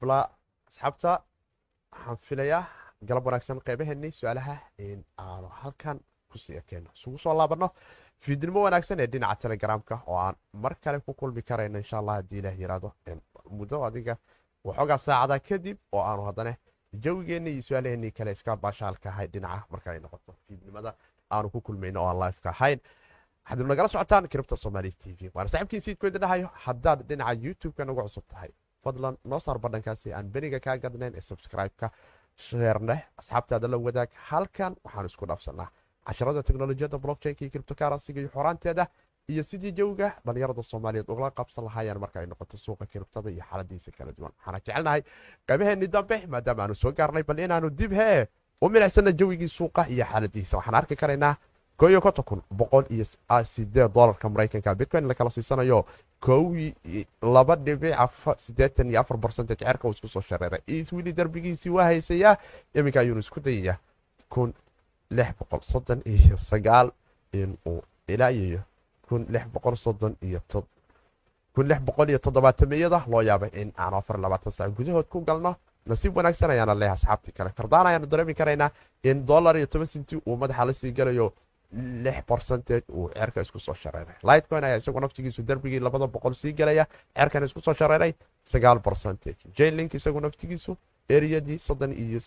[0.00, 0.18] bla
[0.68, 1.12] asxaabta
[1.92, 2.62] waxaan filayaa
[3.08, 4.54] galab wanaagsan qeybaheennii su'aalaha
[4.88, 5.98] in aanu halkan
[6.30, 7.68] ku sii ekeeno isugu soo laabanno
[8.24, 12.38] fiidnimo wanaagsan ee dhinaca telegramka oo aan mar kale ku kulmi karayno insha allah haddii
[12.42, 12.90] ilaah yiraahdo.
[13.58, 14.14] Muddo adiga
[14.64, 16.52] waxoogaa saacada kadib oo aanu haddana
[17.04, 20.94] jawigeennii iyo su'aalaheennii kale iska baashaalka ahay dhinaca marka noqoto fiidnimada
[21.34, 22.80] aanu ku kulmayno oo aan liveka ahayn
[23.44, 25.30] waxaad nagala socotaan kiribta soomaali t v.
[25.34, 28.50] Waana saaxiibkii siidkooda dhahayo haddaad dhinaca youtube-ka nagu cusub tahay
[28.84, 31.90] fadlan noo saar badhankaasi aan beriga kaa gadnayn ee subscribe-ka.
[32.36, 35.68] Sheerneh asxaabtaada la wadaag halkan waxaan isku dhaafsanaa
[36.06, 38.84] casharada teknolojiyadda blockchainka iyo cryptocurrency-ga iyo xoraanteeda
[39.32, 43.90] iyo sidii jawga dhalinyarada soomaaliyeed ugala qabsan lahaayeen marka ay noqoto suuqa kiribtada iyo xaaladiisa
[43.98, 44.32] kala duwan.
[44.38, 45.00] Waxaana jecelnahay
[45.48, 48.26] qaybaheenni dambe maadaama aanu soo gaarnay bal inaanu dib hee
[48.60, 51.34] u milicsana jawigii suuqa iyo xaaladiisa waxaan arki karaynaa
[51.80, 53.04] koyo konton boqol iyo
[53.44, 55.84] sideed dolarka maraykanka bitcoin la siisanayo?
[56.20, 56.52] Kow
[57.22, 57.94] laba dhibic
[58.36, 60.60] sideetan iyo afar barcentage cerka uu isku soo shareeray.
[60.66, 62.36] Iswili darbigiisii waa haysayaa?
[62.74, 63.78] Iminka ayuunu isku dayayaa
[64.28, 64.52] kun
[65.10, 66.90] lix boqol soddon iyo sagaal
[67.32, 68.60] inuu ilaa iyo
[72.18, 75.56] toddobaatamiyada loo yaabay in aan afar labaatan saac gudahood ku galno.
[75.86, 77.50] Nasiib wanaagsan ayaana leeyahay asxaabtii kale.
[77.56, 78.70] Kardaan ayaanu dareemi karaynaa
[79.04, 81.32] in dollar iyo toban sinti uu madaxa la sii galayo
[82.04, 86.52] lix percentage uu cerka isku soo shareeray lightcoin ayaa isagoo naftigiisu darbigii labada boqol sii
[86.52, 86.86] galaya
[87.16, 88.12] cerkan isku soo shareeray
[88.44, 89.36] sagaal percentage.
[89.56, 90.76] Jainlink isagu naftigiisu
[91.08, 92.20] eriyadii soddon iyo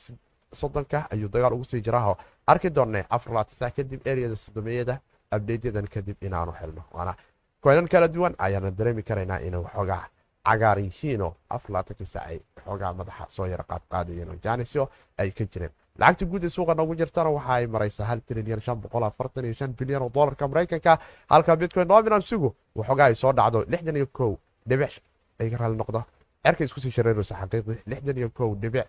[0.54, 2.18] soddonka ayuu dagaal ugu sii jiraaho
[2.48, 5.00] arki doonnay afar laatan sac kadib eriyada soddomiyada
[5.36, 6.54] abdeedyadan kadib inaanu
[6.94, 7.14] waana
[7.64, 10.04] koynan kala duwan ayaana dareemi karaynaa inay waxoogaa
[10.48, 11.34] cagaar yihiinoo
[12.04, 15.72] sac ay waxoogaa madaxa soo yara qaadqaadayeen janisyo ay ka jireen.
[16.00, 19.54] Lacagta guud ee suuqa noogu jirtana waxa ay maraysaa hal trilyan shan boqol afartan iyo
[19.54, 20.98] shan bilyan oo doolarka maraykanka.
[21.30, 24.36] Halka bitcoin dominansigu waxoogaa ay soo dhacdo lixdan iyo kow
[24.70, 24.94] dhibic.
[25.40, 26.04] Ay ka raali noqdo.
[26.44, 28.88] Cerka isku sii shareeraysa xaqiiqdii lixdan iyo kow dhibic.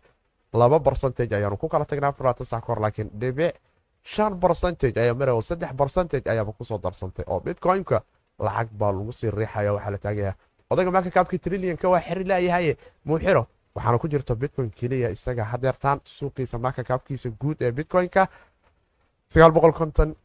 [0.53, 3.55] Laba barcentage ayaanu ku kala tagnaa afar laatan sac kahor laakiin dhibic
[4.13, 7.99] shan barcentage ayaa maray oo saddex barcentage ayaaba ku soo darsantay oo bitcoinka
[8.39, 10.33] lacag baa lagu sii riixaya waxaa la taagaya.
[10.71, 12.73] Odayga maaka kaabkii trilyanka waa xiri laayahaye
[13.05, 18.27] muu xiro waxaana ku jirta bitcoin keliya isaga hadeertaan suuqiisa maaka kaabkiisa guud ee bitcoinka.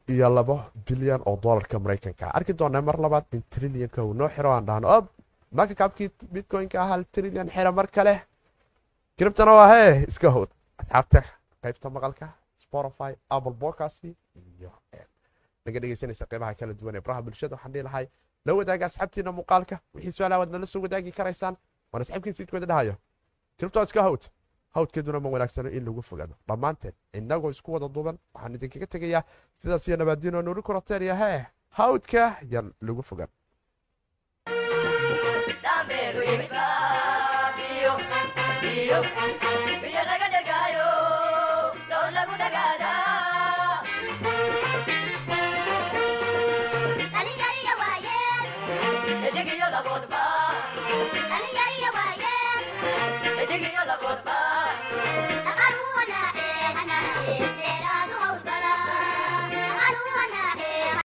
[0.10, 2.32] Iyo labo bilyan oo dolarka maraykanka.
[2.38, 5.06] Arki doonaa mar labaad in trilyanka uu noo xiro aan dhahno ob
[5.52, 8.22] maaka kaabkii bitcoinka hal trilyan xira mar kale.
[9.18, 11.24] Kiribtana waa hee iska howd asxaabta
[11.64, 12.28] qaybta maqalka
[12.70, 14.72] spotify apple podcast iyo
[15.66, 18.08] naga dhegeysanaysa qeybaha kala duwan ee baraha bulshada waxaan dhihi lahay
[18.46, 21.56] la wadaaga asxaabtiina muuqaalka wixii su'aalaha waad nala soo wadaagi karaysaan
[21.92, 22.96] waan asxaabkiin siidkooda dhahayo
[23.58, 24.24] kiribtoo iska hawd
[24.76, 29.24] hawdkeeduna ma wanaagsano in lagu fogaado dhammaanteen innagoo isku wada duuban waxaan idinkaga tegayaa
[29.58, 33.30] sidaas iyo nabaadiino nuuri kurateeriya hee hawdka yaan lagu fogaan
[55.46, 57.04] Daqaluhu wanaaxee, anaa
[57.34, 58.19] ee, dheeraadu.